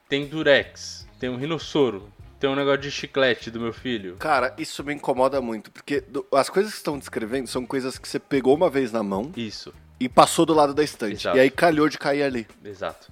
Tem 0.07 0.25
Durex, 0.25 1.07
tem 1.19 1.29
um 1.29 1.37
rinossoro, 1.37 2.07
tem 2.43 2.49
um 2.49 2.55
negócio 2.55 2.81
de 2.81 2.91
chiclete 2.91 3.49
do 3.49 3.57
meu 3.57 3.71
filho. 3.71 4.17
Cara, 4.17 4.53
isso 4.57 4.83
me 4.83 4.93
incomoda 4.93 5.39
muito, 5.39 5.71
porque 5.71 6.01
do, 6.01 6.27
as 6.33 6.49
coisas 6.49 6.73
que 6.73 6.77
estão 6.77 6.99
descrevendo 6.99 7.47
são 7.47 7.65
coisas 7.65 7.97
que 7.97 8.05
você 8.05 8.19
pegou 8.19 8.53
uma 8.53 8.69
vez 8.69 8.91
na 8.91 9.01
mão. 9.01 9.31
Isso. 9.37 9.73
E 9.97 10.09
passou 10.09 10.45
do 10.45 10.53
lado 10.53 10.73
da 10.73 10.83
estante. 10.83 11.13
Exato. 11.13 11.37
E 11.37 11.39
aí 11.39 11.49
calhou 11.49 11.87
de 11.87 11.97
cair 11.97 12.21
ali. 12.21 12.45
Exato. 12.61 13.09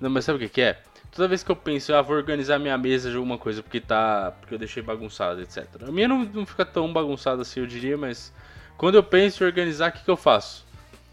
Não, 0.00 0.08
mas 0.08 0.24
sabe 0.24 0.38
o 0.38 0.40
que, 0.40 0.48
que 0.48 0.62
é? 0.62 0.80
Toda 1.12 1.28
vez 1.28 1.42
que 1.42 1.50
eu 1.50 1.56
penso, 1.56 1.92
ah, 1.92 2.00
vou 2.00 2.16
organizar 2.16 2.58
minha 2.58 2.78
mesa 2.78 3.10
de 3.10 3.16
alguma 3.16 3.36
coisa 3.36 3.62
porque 3.62 3.82
tá. 3.82 4.32
porque 4.40 4.54
eu 4.54 4.58
deixei 4.58 4.82
bagunçado, 4.82 5.42
etc. 5.42 5.66
A 5.86 5.92
minha 5.92 6.08
não, 6.08 6.24
não 6.24 6.46
fica 6.46 6.64
tão 6.64 6.90
bagunçada 6.90 7.42
assim, 7.42 7.60
eu 7.60 7.66
diria, 7.66 7.98
mas 7.98 8.32
quando 8.78 8.94
eu 8.94 9.02
penso 9.02 9.44
em 9.44 9.46
organizar, 9.46 9.90
o 9.90 9.92
que, 9.92 10.02
que 10.02 10.10
eu 10.10 10.16
faço? 10.16 10.64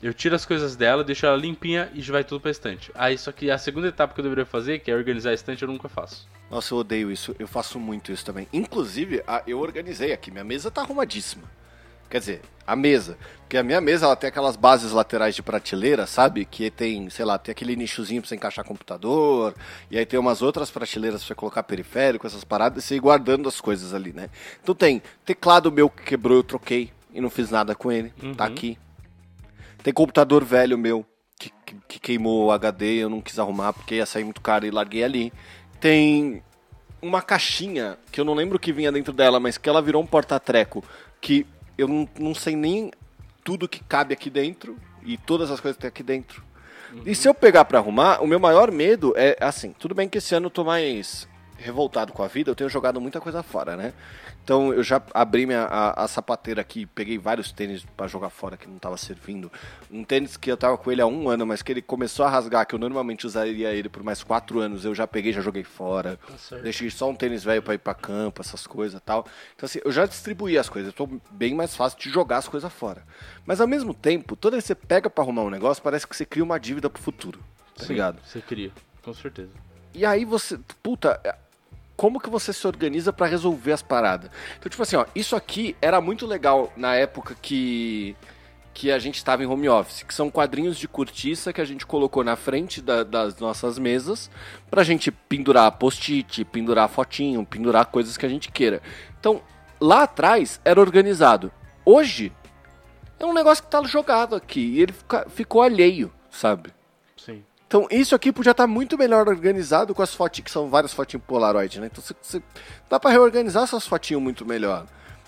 Eu 0.01 0.13
tiro 0.13 0.35
as 0.35 0.45
coisas 0.45 0.75
dela, 0.75 1.03
deixo 1.03 1.25
ela 1.25 1.35
limpinha 1.35 1.89
e 1.93 2.01
vai 2.03 2.23
tudo 2.23 2.41
pra 2.41 2.51
estante. 2.51 2.91
Aí 2.93 3.17
só 3.17 3.31
que 3.31 3.49
a 3.49 3.57
segunda 3.57 3.87
etapa 3.87 4.13
que 4.13 4.19
eu 4.19 4.23
deveria 4.23 4.45
fazer, 4.45 4.79
que 4.79 4.91
é 4.91 4.95
organizar 4.95 5.31
a 5.31 5.33
estante, 5.33 5.63
eu 5.63 5.67
nunca 5.67 5.89
faço. 5.89 6.27
Nossa, 6.51 6.73
eu 6.73 6.77
odeio 6.77 7.11
isso. 7.11 7.35
Eu 7.39 7.47
faço 7.47 7.79
muito 7.79 8.11
isso 8.11 8.23
também. 8.23 8.47
Inclusive, 8.53 9.23
a, 9.27 9.41
eu 9.47 9.59
organizei 9.59 10.13
aqui. 10.13 10.29
Minha 10.29 10.43
mesa 10.43 10.69
tá 10.69 10.81
arrumadíssima. 10.81 11.43
Quer 12.09 12.19
dizer, 12.19 12.41
a 12.65 12.75
mesa. 12.75 13.17
Porque 13.41 13.57
a 13.57 13.63
minha 13.63 13.81
mesa 13.81 14.05
ela 14.05 14.15
tem 14.15 14.29
aquelas 14.29 14.55
bases 14.55 14.91
laterais 14.91 15.35
de 15.35 15.41
prateleira, 15.41 16.05
sabe? 16.05 16.45
Que 16.45 16.69
tem, 16.69 17.09
sei 17.09 17.25
lá, 17.25 17.37
tem 17.37 17.51
aquele 17.51 17.75
nichozinho 17.75 18.21
pra 18.21 18.29
você 18.29 18.35
encaixar 18.35 18.63
computador. 18.63 19.53
E 19.91 19.97
aí 19.97 20.05
tem 20.05 20.19
umas 20.19 20.41
outras 20.41 20.69
prateleiras 20.69 21.21
pra 21.21 21.27
você 21.27 21.35
colocar 21.35 21.63
periférico, 21.63 22.25
essas 22.25 22.43
paradas, 22.43 22.83
e 22.83 22.87
você 22.87 22.95
ir 22.95 22.99
guardando 22.99 23.49
as 23.49 23.59
coisas 23.59 23.93
ali, 23.93 24.13
né? 24.13 24.29
Então 24.61 24.75
tem 24.75 25.01
teclado 25.25 25.71
meu 25.71 25.89
que 25.89 26.03
quebrou, 26.03 26.37
eu 26.37 26.43
troquei 26.43 26.91
e 27.13 27.19
não 27.19 27.29
fiz 27.29 27.49
nada 27.49 27.75
com 27.75 27.91
ele. 27.91 28.09
Tá 28.09 28.25
uhum. 28.25 28.35
Tá 28.35 28.45
aqui. 28.45 28.77
Tem 29.87 29.93
computador 29.93 30.43
velho 30.43 30.77
meu 30.77 31.05
que, 31.39 31.49
que, 31.65 31.75
que 31.87 31.97
queimou 31.97 32.47
o 32.47 32.51
HD, 32.51 32.95
eu 32.95 33.09
não 33.09 33.21
quis 33.21 33.39
arrumar 33.39 33.71
porque 33.71 33.95
ia 33.95 34.05
sair 34.05 34.25
muito 34.25 34.41
caro 34.41 34.65
e 34.65 34.69
larguei 34.69 35.01
ali. 35.01 35.31
Tem 35.79 36.43
uma 37.01 37.21
caixinha 37.21 37.97
que 38.11 38.19
eu 38.19 38.25
não 38.25 38.33
lembro 38.33 38.57
o 38.57 38.59
que 38.59 38.73
vinha 38.73 38.91
dentro 38.91 39.13
dela, 39.13 39.39
mas 39.39 39.57
que 39.57 39.69
ela 39.69 39.81
virou 39.81 40.03
um 40.03 40.05
porta-treco 40.05 40.83
que 41.21 41.47
eu 41.77 41.87
não, 41.87 42.09
não 42.19 42.35
sei 42.35 42.53
nem 42.53 42.91
tudo 43.45 43.65
que 43.65 43.81
cabe 43.81 44.13
aqui 44.13 44.29
dentro 44.29 44.77
e 45.05 45.15
todas 45.17 45.49
as 45.49 45.61
coisas 45.61 45.77
que 45.77 45.83
tem 45.83 45.87
aqui 45.87 46.03
dentro. 46.03 46.43
Uhum. 46.91 47.03
E 47.05 47.15
se 47.15 47.25
eu 47.25 47.33
pegar 47.33 47.63
para 47.63 47.79
arrumar, 47.79 48.21
o 48.21 48.27
meu 48.27 48.41
maior 48.41 48.69
medo 48.69 49.13
é 49.15 49.37
assim, 49.39 49.71
tudo 49.71 49.95
bem 49.95 50.09
que 50.09 50.17
esse 50.17 50.35
ano 50.35 50.47
eu 50.47 50.51
tô 50.51 50.65
mais 50.65 51.29
revoltado 51.57 52.13
com 52.13 52.23
a 52.23 52.27
vida, 52.27 52.51
eu 52.51 52.55
tenho 52.55 52.69
jogado 52.69 53.01
muita 53.01 53.19
coisa 53.19 53.41
fora, 53.43 53.75
né? 53.75 53.93
Então 54.43 54.73
eu 54.73 54.81
já 54.81 55.01
abri 55.13 55.45
minha, 55.45 55.63
a, 55.63 56.03
a 56.03 56.07
sapateira 56.07 56.61
aqui, 56.61 56.85
peguei 56.85 57.17
vários 57.17 57.51
tênis 57.51 57.83
para 57.97 58.07
jogar 58.07 58.29
fora 58.29 58.55
que 58.55 58.67
não 58.67 58.77
tava 58.77 58.95
servindo. 58.95 59.51
Um 59.91 60.03
tênis 60.03 60.37
que 60.37 60.49
eu 60.49 60.55
tava 60.55 60.77
com 60.77 60.91
ele 60.91 61.01
há 61.01 61.05
um 61.07 61.27
ano, 61.27 61.45
mas 61.45 61.61
que 61.61 61.71
ele 61.71 61.81
começou 61.81 62.25
a 62.25 62.29
rasgar, 62.29 62.65
que 62.65 62.73
eu 62.73 62.79
normalmente 62.79 63.25
usaria 63.25 63.73
ele 63.73 63.89
por 63.89 64.03
mais 64.03 64.23
quatro 64.23 64.59
anos, 64.59 64.85
eu 64.85 64.95
já 64.95 65.05
peguei, 65.05 65.33
já 65.33 65.41
joguei 65.41 65.63
fora. 65.63 66.17
Tá 66.49 66.57
Deixei 66.57 66.89
só 66.89 67.09
um 67.09 67.15
tênis 67.15 67.43
velho 67.43 67.61
para 67.61 67.73
ir 67.73 67.79
para 67.79 67.93
campo, 67.93 68.41
essas 68.41 68.65
coisas 68.65 69.01
tal. 69.03 69.25
Então 69.55 69.65
assim, 69.65 69.79
eu 69.83 69.91
já 69.91 70.05
distribuí 70.05 70.57
as 70.57 70.69
coisas, 70.69 70.93
eu 70.93 70.93
tô 70.93 71.19
bem 71.31 71.53
mais 71.53 71.75
fácil 71.75 71.99
de 71.99 72.09
jogar 72.09 72.37
as 72.37 72.47
coisas 72.47 72.71
fora. 72.71 73.03
Mas 73.45 73.59
ao 73.59 73.67
mesmo 73.67 73.93
tempo, 73.93 74.35
toda 74.35 74.55
vez 74.55 74.63
que 74.63 74.67
você 74.67 74.75
pega 74.75 75.09
para 75.09 75.23
arrumar 75.23 75.43
um 75.43 75.49
negócio, 75.49 75.83
parece 75.83 76.07
que 76.07 76.15
você 76.15 76.25
cria 76.25 76.43
uma 76.43 76.59
dívida 76.59 76.89
pro 76.89 77.01
futuro. 77.01 77.39
Tá 77.75 77.83
Sim, 77.83 77.93
ligado? 77.93 78.19
Você 78.25 78.41
cria, 78.41 78.71
com 79.03 79.13
certeza. 79.13 79.51
E 79.93 80.05
aí 80.05 80.25
você, 80.25 80.59
puta, 80.81 81.19
como 81.97 82.19
que 82.19 82.29
você 82.29 82.53
se 82.53 82.65
organiza 82.67 83.11
pra 83.11 83.27
resolver 83.27 83.73
as 83.73 83.81
paradas? 83.81 84.29
Então, 84.57 84.69
tipo 84.69 84.81
assim, 84.83 84.95
ó, 84.95 85.05
isso 85.15 85.35
aqui 85.35 85.75
era 85.81 85.99
muito 85.99 86.25
legal 86.25 86.71
na 86.77 86.95
época 86.95 87.35
que 87.41 88.15
que 88.73 88.91
a 88.91 88.99
gente 88.99 89.15
estava 89.15 89.41
em 89.43 89.47
home 89.47 89.67
office, 89.67 90.03
que 90.03 90.13
são 90.13 90.29
quadrinhos 90.29 90.77
de 90.77 90.87
cortiça 90.87 91.51
que 91.51 91.59
a 91.59 91.65
gente 91.65 91.83
colocou 91.83 92.23
na 92.23 92.35
frente 92.35 92.79
da- 92.79 93.03
das 93.03 93.39
nossas 93.39 93.79
mesas 93.79 94.29
pra 94.69 94.83
gente 94.83 95.09
pendurar 95.09 95.71
post-it, 95.71 96.45
pendurar 96.45 96.87
fotinho, 96.87 97.43
pendurar 97.43 97.87
coisas 97.87 98.15
que 98.17 98.23
a 98.27 98.29
gente 98.29 98.51
queira. 98.51 98.79
Então, 99.19 99.41
lá 99.81 100.03
atrás 100.03 100.61
era 100.63 100.79
organizado. 100.79 101.51
Hoje 101.83 102.31
é 103.19 103.25
um 103.25 103.33
negócio 103.33 103.63
que 103.63 103.71
tá 103.71 103.81
jogado 103.81 104.35
aqui 104.35 104.59
e 104.59 104.79
ele 104.79 104.93
fica- 104.93 105.25
ficou 105.27 105.63
alheio, 105.63 106.13
sabe? 106.29 106.69
Então, 107.67 107.85
isso 107.91 108.15
aqui 108.15 108.31
podia 108.31 108.51
estar 108.51 108.65
muito 108.65 108.97
melhor 108.97 109.27
organizado 109.27 109.93
com 109.93 110.01
as 110.01 110.13
fotinhas, 110.13 110.45
que 110.45 110.51
são 110.51 110.69
várias 110.69 110.93
fotinhas 110.93 111.23
Polaroid, 111.25 111.79
né? 111.81 111.87
Então, 111.91 112.01
você, 112.01 112.15
você- 112.21 112.41
dá 112.89 112.97
pra 112.99 113.11
reorganizar 113.11 113.63
essas 113.63 113.85
fotinhas 113.85 114.21
muito 114.21 114.45
melhor. 114.45 114.85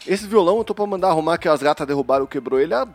Esse 0.07 0.25
violão 0.25 0.57
eu 0.57 0.63
tô 0.63 0.73
pra 0.73 0.85
mandar 0.87 1.09
arrumar, 1.09 1.37
que 1.37 1.49
as 1.49 1.61
gatas 1.61 1.85
derrubaram, 1.85 2.25
quebrou 2.25 2.57
ele 2.59 2.73
há, 2.73 2.87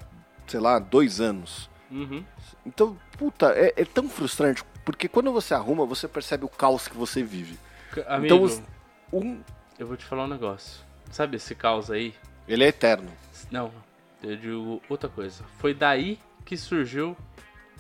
sei 0.47 0.59
lá, 0.61 0.79
dois 0.79 1.21
anos. 1.21 1.69
Uhum. 1.91 2.25
Então, 2.65 2.97
puta, 3.19 3.53
é, 3.55 3.75
é 3.77 3.85
tão 3.85 4.09
frustrante, 4.09 4.65
porque 4.83 5.07
quando 5.09 5.31
você 5.31 5.53
arruma, 5.53 5.85
você 5.85 6.09
percebe 6.09 6.47
o 6.47 6.49
caos 6.49 6.89
que 6.89 6.97
você 6.97 7.23
vive. 7.23 7.59
C- 7.93 8.03
Amigo, 8.09 8.35
Então, 8.49 8.65
um, 9.13 9.41
eu 9.79 9.87
vou 9.87 9.97
te 9.99 10.07
falar 10.07 10.25
um 10.25 10.29
negócio. 10.29 10.81
Sabe 11.11 11.37
esse 11.37 11.55
caos 11.55 11.91
aí? 11.91 12.15
ele 12.49 12.65
é 12.65 12.69
eterno. 12.69 13.11
Não, 13.51 13.71
eu 14.23 14.37
digo 14.37 14.83
outra 14.89 15.09
coisa. 15.11 15.45
Foi 15.59 15.75
daí 15.75 16.19
que 16.47 16.57
surgiu 16.57 17.15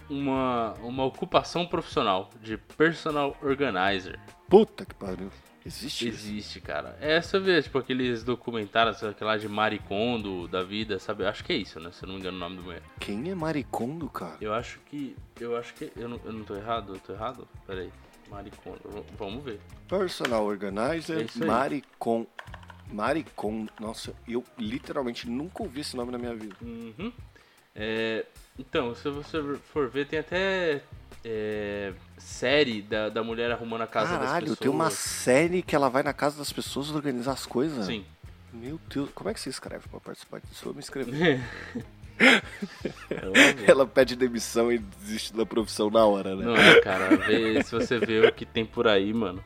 uma, 0.08 0.74
uma 0.82 1.04
ocupação 1.04 1.66
profissional 1.66 2.30
de 2.42 2.56
personal 2.56 3.36
organizer. 3.42 4.18
Puta 4.48 4.84
que 4.84 4.94
pariu. 4.94 5.30
Existe? 5.66 6.06
Existe, 6.06 6.60
cara. 6.60 6.96
É, 7.00 7.20
você 7.20 7.38
vê, 7.38 7.62
tipo, 7.62 7.78
aqueles 7.78 8.22
documentários, 8.22 9.02
aquele 9.02 9.30
lá 9.30 9.38
de 9.38 9.48
Maricondo 9.48 10.46
da 10.46 10.62
vida, 10.62 10.98
sabe? 10.98 11.24
Eu 11.24 11.28
acho 11.28 11.42
que 11.42 11.54
é 11.54 11.56
isso, 11.56 11.80
né? 11.80 11.90
Se 11.90 12.04
eu 12.04 12.08
não 12.08 12.16
me 12.16 12.20
engano 12.20 12.36
o 12.36 12.40
nome 12.40 12.56
do 12.56 12.62
mulher. 12.62 12.82
Quem 13.00 13.30
é 13.30 13.34
Maricondo, 13.34 14.08
cara? 14.10 14.36
Eu 14.42 14.52
acho 14.52 14.78
que. 14.80 15.16
Eu 15.40 15.56
acho 15.56 15.72
que. 15.72 15.90
Eu 15.96 16.06
não, 16.06 16.20
eu 16.22 16.32
não 16.34 16.44
tô 16.44 16.54
errado? 16.54 16.94
Eu 16.94 17.00
tô 17.00 17.14
errado? 17.14 17.48
Pera 17.66 17.80
aí. 17.80 17.90
Maricondo. 18.30 18.80
Vamos 19.18 19.42
ver. 19.42 19.58
Personal 19.88 20.42
É 20.42 20.44
Organizer, 20.44 21.26
aí. 21.34 21.46
Maricon. 21.46 22.26
Maricon. 22.92 23.66
Nossa, 23.80 24.14
eu 24.28 24.44
literalmente 24.58 25.28
nunca 25.28 25.62
ouvi 25.62 25.80
esse 25.80 25.96
nome 25.96 26.12
na 26.12 26.18
minha 26.18 26.34
vida. 26.34 26.56
Uhum. 26.60 27.10
É, 27.74 28.24
então, 28.58 28.94
se 28.94 29.08
você 29.10 29.42
for 29.72 29.88
ver, 29.88 30.06
tem 30.06 30.18
até 30.18 30.82
é, 31.24 31.92
série 32.18 32.82
da, 32.82 33.08
da 33.08 33.22
mulher 33.22 33.50
arrumando 33.50 33.82
a 33.82 33.86
casa 33.86 34.12
das 34.12 34.26
Caralho, 34.26 34.40
pessoas. 34.42 34.58
tem 34.58 34.70
uma 34.70 34.90
série 34.90 35.62
que 35.62 35.74
ela 35.74 35.88
vai 35.88 36.02
na 36.02 36.12
casa 36.12 36.38
das 36.38 36.52
pessoas 36.52 36.90
organizar 36.90 37.32
as 37.32 37.46
coisas? 37.46 37.86
Sim. 37.86 38.04
Meu 38.52 38.80
Deus, 38.88 39.10
como 39.14 39.30
é 39.30 39.34
que 39.34 39.40
você 39.40 39.50
escreve 39.50 39.88
pra 39.88 39.98
participar 39.98 40.40
disso? 40.40 40.68
Eu 40.68 40.74
me 40.74 40.78
inscrevi. 40.78 41.10
Ela 43.66 43.86
pede 43.86 44.16
demissão 44.16 44.72
e 44.72 44.78
desiste 44.78 45.34
da 45.34 45.44
profissão 45.44 45.90
na 45.90 46.04
hora, 46.04 46.34
né? 46.36 46.44
Não 46.44 46.80
cara. 46.82 47.16
Vê, 47.16 47.62
se 47.62 47.72
você 47.72 47.98
vê 47.98 48.26
o 48.26 48.32
que 48.32 48.46
tem 48.46 48.64
por 48.64 48.86
aí, 48.86 49.12
mano. 49.12 49.42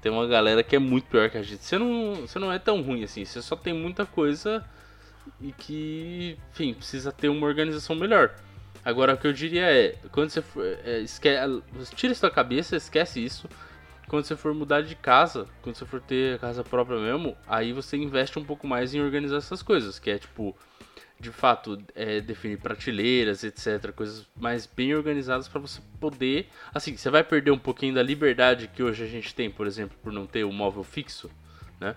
Tem 0.00 0.12
uma 0.12 0.26
galera 0.26 0.62
que 0.62 0.76
é 0.76 0.78
muito 0.78 1.06
pior 1.06 1.28
que 1.30 1.38
a 1.38 1.42
gente. 1.42 1.64
Você 1.64 1.78
não, 1.78 2.14
você 2.16 2.38
não 2.38 2.52
é 2.52 2.58
tão 2.58 2.82
ruim 2.82 3.02
assim. 3.02 3.24
Você 3.24 3.42
só 3.42 3.56
tem 3.56 3.72
muita 3.72 4.06
coisa 4.06 4.64
e 5.40 5.52
que, 5.52 6.38
enfim, 6.50 6.74
precisa 6.74 7.12
ter 7.12 7.28
uma 7.28 7.46
organização 7.46 7.94
melhor. 7.96 8.34
Agora, 8.84 9.14
o 9.14 9.18
que 9.18 9.26
eu 9.26 9.32
diria 9.32 9.70
é, 9.70 9.96
quando 10.12 10.30
você 10.30 10.40
for, 10.40 10.64
é, 10.64 11.04
tira 11.94 12.12
isso 12.12 12.22
da 12.22 12.30
cabeça, 12.30 12.76
esquece 12.76 13.22
isso. 13.22 13.48
Quando 14.06 14.24
você 14.24 14.34
for 14.34 14.54
mudar 14.54 14.80
de 14.80 14.94
casa, 14.94 15.46
quando 15.60 15.76
você 15.76 15.84
for 15.84 16.00
ter 16.00 16.36
a 16.36 16.38
casa 16.38 16.64
própria 16.64 16.98
mesmo, 16.98 17.36
aí 17.46 17.72
você 17.72 17.96
investe 17.96 18.38
um 18.38 18.44
pouco 18.44 18.66
mais 18.66 18.94
em 18.94 19.00
organizar 19.00 19.36
essas 19.36 19.62
coisas, 19.62 19.98
que 19.98 20.10
é 20.10 20.18
tipo, 20.18 20.56
de 21.20 21.30
fato, 21.30 21.78
é, 21.94 22.20
definir 22.20 22.58
prateleiras, 22.58 23.44
etc. 23.44 23.92
Coisas 23.92 24.26
mais 24.34 24.64
bem 24.64 24.94
organizadas 24.94 25.46
para 25.48 25.60
você 25.60 25.82
poder. 26.00 26.48
Assim, 26.72 26.96
você 26.96 27.10
vai 27.10 27.22
perder 27.22 27.50
um 27.50 27.58
pouquinho 27.58 27.94
da 27.94 28.02
liberdade 28.02 28.68
que 28.68 28.82
hoje 28.82 29.04
a 29.04 29.06
gente 29.06 29.34
tem, 29.34 29.50
por 29.50 29.66
exemplo, 29.66 29.98
por 30.02 30.12
não 30.12 30.26
ter 30.26 30.44
o 30.44 30.52
móvel 30.52 30.82
fixo, 30.82 31.30
né? 31.78 31.94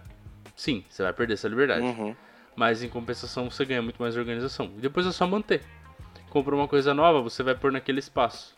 Sim, 0.57 0.83
você 0.89 1.03
vai 1.03 1.13
perder 1.13 1.35
essa 1.35 1.47
liberdade. 1.47 1.85
Uhum. 1.85 2.13
Mas 2.55 2.84
em 2.84 2.89
compensação 2.89 3.50
você 3.50 3.63
ganha 3.65 3.81
muito 3.81 4.01
mais 4.01 4.15
organização. 4.17 4.72
E 4.77 4.81
depois 4.81 5.05
é 5.05 5.12
só 5.12 5.25
manter. 5.27 5.62
Comprou 6.29 6.60
uma 6.60 6.67
coisa 6.67 6.93
nova, 6.93 7.22
você 7.22 7.43
vai 7.43 7.55
pôr 7.55 7.72
naquele 7.72 8.00
espaço. 8.00 8.55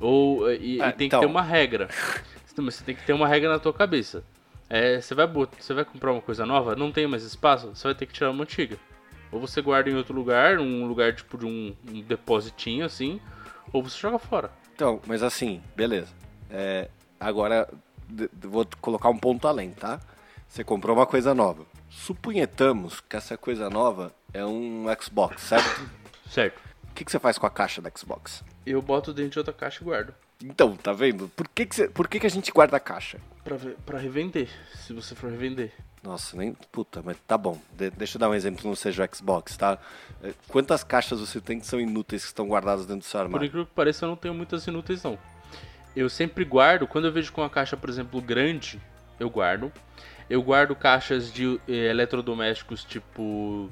Ou 0.00 0.50
e, 0.52 0.76
e 0.76 0.82
Ah, 0.82 0.92
tem 0.92 1.06
então. 1.06 1.20
que 1.20 1.26
ter 1.26 1.30
uma 1.30 1.42
regra. 1.42 1.88
Mas 2.58 2.74
Você 2.74 2.84
tem 2.84 2.94
que 2.94 3.04
ter 3.06 3.12
uma 3.12 3.28
regra 3.28 3.48
na 3.48 3.58
tua 3.58 3.72
cabeça. 3.72 4.24
É, 4.68 5.00
você 5.00 5.14
vai 5.14 5.26
bot- 5.26 5.54
você 5.62 5.72
vai 5.72 5.84
comprar 5.84 6.12
uma 6.12 6.20
coisa 6.20 6.44
nova, 6.44 6.74
não 6.76 6.90
tem 6.92 7.06
mais 7.06 7.22
espaço, 7.22 7.68
você 7.74 7.84
vai 7.88 7.94
ter 7.94 8.04
que 8.06 8.12
tirar 8.12 8.30
uma 8.30 8.42
antiga. 8.42 8.76
Ou 9.32 9.40
você 9.40 9.62
guarda 9.62 9.88
em 9.88 9.94
outro 9.94 10.12
lugar, 10.14 10.58
um 10.58 10.86
lugar 10.86 11.14
tipo 11.14 11.38
de 11.38 11.46
um, 11.46 11.74
um 11.90 12.00
depositinho 12.02 12.84
assim, 12.84 13.20
ou 13.72 13.82
você 13.82 13.96
joga 13.98 14.18
fora. 14.18 14.50
Então, 14.74 15.00
mas 15.06 15.22
assim, 15.22 15.62
beleza. 15.76 16.12
É, 16.50 16.88
agora, 17.18 17.68
vou 18.42 18.66
colocar 18.80 19.08
um 19.08 19.16
ponto 19.18 19.46
além, 19.48 19.70
tá? 19.70 20.00
Você 20.48 20.62
comprou 20.64 20.96
uma 20.96 21.06
coisa 21.06 21.32
nova. 21.34 21.64
Supunhetamos 21.88 23.00
que 23.00 23.16
essa 23.16 23.36
coisa 23.36 23.68
nova 23.70 24.12
é 24.32 24.44
um 24.44 24.84
Xbox, 25.00 25.42
certo? 25.42 25.90
Certo. 26.30 26.58
O 26.90 26.94
que, 26.94 27.04
que 27.04 27.10
você 27.10 27.18
faz 27.18 27.38
com 27.38 27.46
a 27.46 27.50
caixa 27.50 27.80
da 27.80 27.90
Xbox? 27.96 28.42
Eu 28.66 28.82
boto 28.82 29.12
dentro 29.12 29.30
de 29.32 29.38
outra 29.38 29.52
caixa 29.54 29.78
e 29.82 29.84
guardo. 29.84 30.14
Então, 30.42 30.76
tá 30.76 30.92
vendo? 30.92 31.28
Por 31.34 31.48
que, 31.48 31.66
que, 31.66 31.74
você- 31.74 31.88
por 31.88 32.06
que, 32.08 32.20
que 32.20 32.26
a 32.26 32.30
gente 32.30 32.52
guarda 32.52 32.76
a 32.76 32.80
caixa? 32.80 33.18
Pra, 33.42 33.56
pra 33.86 33.98
revender, 33.98 34.48
se 34.74 34.92
você 34.92 35.14
for 35.14 35.30
revender. 35.30 35.72
Nossa, 36.02 36.36
nem. 36.36 36.52
Puta, 36.70 37.02
mas 37.04 37.16
tá 37.26 37.36
bom. 37.36 37.60
De- 37.72 37.90
deixa 37.90 38.16
eu 38.16 38.20
dar 38.20 38.28
um 38.28 38.34
exemplo 38.34 38.60
que 38.60 38.66
não 38.68 38.76
seja 38.76 39.04
o 39.04 39.16
Xbox, 39.16 39.56
tá? 39.56 39.78
É, 40.22 40.32
Quantas 40.48 40.84
caixas 40.84 41.18
você 41.20 41.40
tem 41.40 41.58
que 41.58 41.66
são 41.66 41.80
inúteis 41.80 42.22
que 42.22 42.28
estão 42.28 42.46
guardadas 42.46 42.86
dentro 42.86 43.00
do 43.00 43.04
seu 43.04 43.18
Por 43.18 43.24
armário? 43.24 43.46
incrível 43.46 43.66
que 43.66 43.72
pareça, 43.74 44.04
eu 44.04 44.08
não 44.10 44.16
tenho 44.16 44.34
muitas 44.34 44.66
inúteis, 44.66 45.02
não. 45.02 45.18
Eu 45.96 46.08
sempre 46.08 46.44
guardo, 46.44 46.86
quando 46.86 47.06
eu 47.06 47.12
vejo 47.12 47.32
com 47.32 47.40
uma 47.40 47.50
caixa, 47.50 47.76
por 47.76 47.88
exemplo, 47.90 48.20
grande, 48.22 48.80
eu 49.18 49.28
guardo. 49.28 49.72
Eu 50.28 50.42
guardo 50.42 50.74
caixas 50.76 51.32
de 51.32 51.58
eh, 51.68 51.90
eletrodomésticos, 51.90 52.84
tipo. 52.84 53.70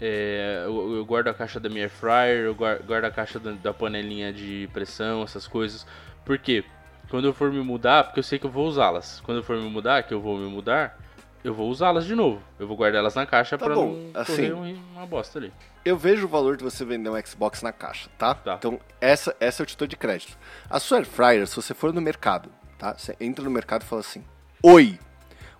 eh, 0.00 0.62
eu, 0.64 0.96
eu 0.96 1.04
guardo 1.04 1.28
a 1.28 1.34
caixa 1.34 1.60
da 1.60 1.68
minha 1.68 1.82
air 1.84 1.90
fryer, 1.90 2.44
eu 2.46 2.54
guardo, 2.54 2.84
guardo 2.86 3.04
a 3.04 3.10
caixa 3.10 3.38
da, 3.38 3.52
da 3.52 3.74
panelinha 3.74 4.32
de 4.32 4.68
pressão, 4.72 5.22
essas 5.22 5.46
coisas. 5.46 5.86
Por 6.24 6.38
quê? 6.38 6.64
Quando 7.10 7.26
eu 7.26 7.34
for 7.34 7.52
me 7.52 7.60
mudar, 7.60 8.04
porque 8.04 8.20
eu 8.20 8.22
sei 8.24 8.38
que 8.38 8.46
eu 8.46 8.50
vou 8.50 8.66
usá-las. 8.66 9.20
Quando 9.20 9.38
eu 9.38 9.44
for 9.44 9.56
me 9.56 9.68
mudar, 9.68 10.02
que 10.04 10.14
eu 10.14 10.20
vou 10.20 10.38
me 10.38 10.48
mudar, 10.48 10.98
eu 11.44 11.52
vou 11.52 11.68
usá-las 11.68 12.06
de 12.06 12.14
novo. 12.14 12.40
Eu 12.58 12.66
vou 12.66 12.74
guardar 12.76 13.00
elas 13.00 13.14
na 13.14 13.26
caixa 13.26 13.58
Tá 13.58 13.66
pra 13.66 13.74
bom, 13.74 13.92
não 14.14 14.20
assim- 14.20 14.36
correr 14.36 14.52
um- 14.54 14.82
uma 14.94 15.04
bosta 15.06 15.38
ali. 15.38 15.52
Eu 15.84 15.96
vejo 15.98 16.24
o 16.24 16.28
valor 16.28 16.56
de 16.56 16.62
você 16.64 16.84
vender 16.86 17.10
um 17.10 17.20
Xbox 17.26 17.60
na 17.60 17.72
caixa, 17.72 18.08
tá? 18.16 18.34
Tá. 18.34 18.54
Então, 18.54 18.80
essa, 19.00 19.36
essa 19.40 19.62
eu 19.62 19.66
te 19.66 19.76
dou 19.76 19.86
de 19.86 19.96
crédito. 19.96 20.38
A 20.70 20.78
sua 20.80 20.98
Air 20.98 21.06
Fryer, 21.06 21.46
se 21.46 21.56
você 21.56 21.74
for 21.74 21.92
no 21.92 22.00
mercado, 22.00 22.50
tá? 22.78 22.94
Você 22.96 23.14
entra 23.20 23.44
no 23.44 23.50
mercado 23.50 23.82
e 23.82 23.84
fala 23.84 24.00
assim: 24.00 24.24
Oi, 24.62 24.98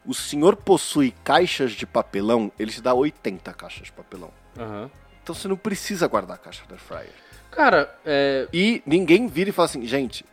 o 0.04 0.12
senhor 0.14 0.56
possui 0.56 1.14
caixas 1.22 1.72
de 1.72 1.86
papelão? 1.86 2.50
Ele 2.58 2.70
te 2.70 2.80
dá 2.80 2.92
80 2.92 3.52
caixas 3.52 3.84
de 3.84 3.92
papelão. 3.92 4.30
Aham. 4.58 4.90
Então 5.22 5.34
você 5.34 5.46
não 5.46 5.56
precisa 5.56 6.06
guardar 6.08 6.34
a 6.36 6.38
caixa 6.38 6.64
da 6.68 6.76
Fryer. 6.76 7.12
Cara, 7.50 7.94
é, 8.04 8.48
E 8.52 8.82
ninguém 8.84 9.28
vira 9.28 9.50
e 9.50 9.52
fala 9.52 9.66
assim: 9.66 9.86
gente, 9.86 10.24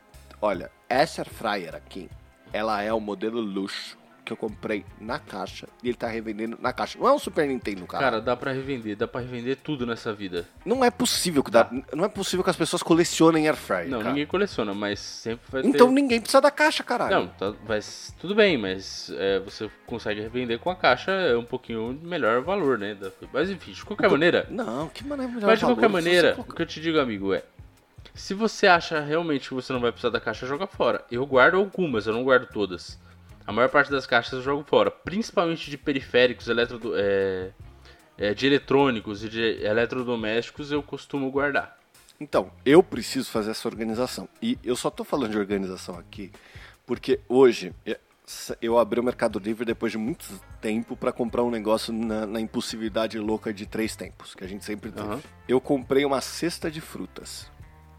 olha, 0.42 0.72
essa 0.88 1.24
Fryer 1.24 1.76
aqui, 1.76 2.10
ela 2.52 2.82
é 2.82 2.92
o 2.92 3.00
modelo 3.00 3.40
luxo 3.40 3.99
que 4.30 4.34
eu 4.34 4.38
comprei 4.38 4.86
na 5.02 5.18
caixa 5.18 5.68
e 5.84 5.88
ele 5.90 5.98
tá 5.98 6.08
revendendo 6.08 6.58
na 6.62 6.72
caixa. 6.72 6.98
Não 7.00 7.08
é 7.08 7.12
um 7.14 7.18
Super 7.20 7.48
Nintendo, 7.48 7.86
cara. 7.88 8.04
Cara, 8.04 8.22
dá 8.22 8.36
pra 8.36 8.52
revender, 8.52 8.96
dá 8.96 9.08
pra 9.08 9.22
revender 9.22 9.58
tudo 9.58 9.86
nessa 9.88 10.14
vida. 10.14 10.48
Não 10.64 10.86
é 10.86 10.92
possível 10.92 11.44
que 11.44 11.50
dá, 11.50 11.70
não 11.94 12.06
é 12.06 12.08
possível 12.08 12.44
que 12.44 12.50
as 12.50 12.56
pessoas 12.56 12.84
colecionem 12.84 13.48
Air 13.48 13.56
Fryer. 13.56 13.90
Não, 13.90 14.00
cara. 14.00 14.10
ninguém 14.12 14.26
coleciona, 14.28 14.74
mas 14.74 15.00
sempre 15.00 15.44
vai 15.52 15.62
Então 15.66 15.88
ter. 15.88 15.94
ninguém 15.94 16.22
precisa 16.22 16.40
da 16.42 16.52
caixa, 16.52 16.84
caralho. 16.84 17.16
Não, 17.16 17.28
tá, 17.28 17.54
vai, 17.66 17.80
tudo 18.20 18.36
bem, 18.36 18.58
mas 18.58 19.12
é, 19.18 19.40
você 19.40 19.70
consegue 19.88 20.22
revender 20.22 20.60
com 20.60 20.70
a 20.70 20.76
caixa 20.76 21.12
é 21.12 21.36
um 21.36 21.44
pouquinho 21.46 22.00
melhor 22.04 22.42
valor, 22.42 22.78
né? 22.78 22.94
da- 22.94 23.12
Mas 23.34 23.50
enfim, 23.50 23.72
de 23.72 23.84
qualquer 23.84 24.10
maneira. 24.10 24.46
Não, 24.50 24.88
que 24.90 25.04
maneira 25.04 25.32
melhor 25.34 25.48
Mas 25.48 25.60
de 25.60 25.66
qualquer 25.66 25.90
maneira, 25.90 26.36
você 26.36 26.42
o 26.42 26.44
que 26.44 26.62
eu 26.62 26.66
te 26.66 26.80
digo, 26.80 27.00
amigo, 27.00 27.34
é. 27.34 27.44
Se 28.14 28.34
você 28.34 28.68
acha 28.68 29.00
realmente 29.00 29.48
que 29.48 29.54
você 29.56 29.72
não 29.72 29.80
vai 29.80 29.92
precisar 29.92 30.10
da 30.10 30.20
caixa, 30.20 30.46
joga 30.46 30.68
fora. 30.68 31.06
Eu 31.10 31.26
guardo 31.26 31.56
algumas, 31.56 32.06
eu 32.06 32.14
não 32.14 32.24
guardo 32.24 32.48
todas. 32.52 33.00
A 33.50 33.52
maior 33.52 33.68
parte 33.68 33.90
das 33.90 34.06
caixas 34.06 34.34
eu 34.34 34.42
jogo 34.44 34.64
fora, 34.64 34.92
principalmente 34.92 35.72
de 35.72 35.76
periféricos, 35.76 36.48
eletrodo, 36.48 36.94
é, 36.96 37.50
é, 38.16 38.32
de 38.32 38.46
eletrônicos 38.46 39.24
e 39.24 39.28
de 39.28 39.42
eletrodomésticos 39.66 40.72
eu 40.72 40.84
costumo 40.84 41.32
guardar. 41.32 41.76
Então, 42.20 42.52
eu 42.64 42.84
preciso 42.84 43.32
fazer 43.32 43.50
essa 43.50 43.68
organização. 43.68 44.30
E 44.40 44.56
eu 44.64 44.76
só 44.76 44.92
tô 44.92 45.04
falando 45.04 45.32
de 45.32 45.40
organização 45.40 45.98
aqui 45.98 46.32
porque 46.86 47.22
hoje 47.28 47.74
é, 47.88 48.00
eu 48.62 48.78
abri 48.78 49.00
o 49.00 49.04
Mercado 49.04 49.40
Livre 49.40 49.66
depois 49.66 49.92
de 49.92 49.98
muito 49.98 50.28
tempo 50.62 50.96
para 50.96 51.12
comprar 51.12 51.42
um 51.42 51.50
negócio 51.50 51.92
na, 51.92 52.28
na, 52.28 52.40
impulsividade 52.40 53.18
louca 53.18 53.52
de 53.52 53.66
três 53.66 53.96
tempos, 53.96 54.36
que 54.36 54.44
a 54.44 54.48
gente 54.48 54.64
sempre 54.64 54.92
teve. 54.92 55.08
Uhum. 55.08 55.22
Eu 55.48 55.60
comprei 55.60 56.06
uma 56.06 56.22
cesta 56.22 56.70
de 56.70 56.82
frutas. 56.82 57.52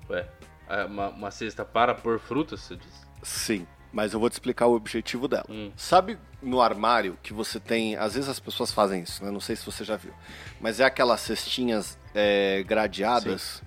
Ué, 0.09 0.28
é 0.69 0.85
uma, 0.85 1.09
uma 1.09 1.30
cesta 1.33 1.64
para 1.64 1.92
pôr 1.92 2.21
frutas, 2.21 2.61
você 2.61 2.76
disse? 2.76 3.11
Sim, 3.21 3.66
mas 3.92 4.12
eu 4.12 4.20
vou 4.20 4.28
te 4.28 4.35
explicar 4.35 4.66
o 4.66 4.75
objetivo 4.75 5.26
dela. 5.26 5.47
Hum. 5.49 5.70
Sabe 5.76 6.18
no 6.42 6.61
armário 6.61 7.18
que 7.23 7.32
você 7.32 7.59
tem. 7.59 7.97
Às 7.97 8.14
vezes 8.14 8.28
as 8.28 8.40
pessoas 8.40 8.73
fazem 8.73 9.02
isso, 9.02 9.25
né? 9.25 9.30
Não 9.30 9.40
sei 9.40 9.56
se 9.56 9.66
você 9.66 9.85
já 9.85 9.97
viu. 9.97 10.12
Mas 10.61 10.80
é 10.80 10.85
aquelas 10.85 11.20
cestinhas 11.20 11.99
é, 12.14 12.62
gradeadas 12.66 13.61
Sim. 13.61 13.66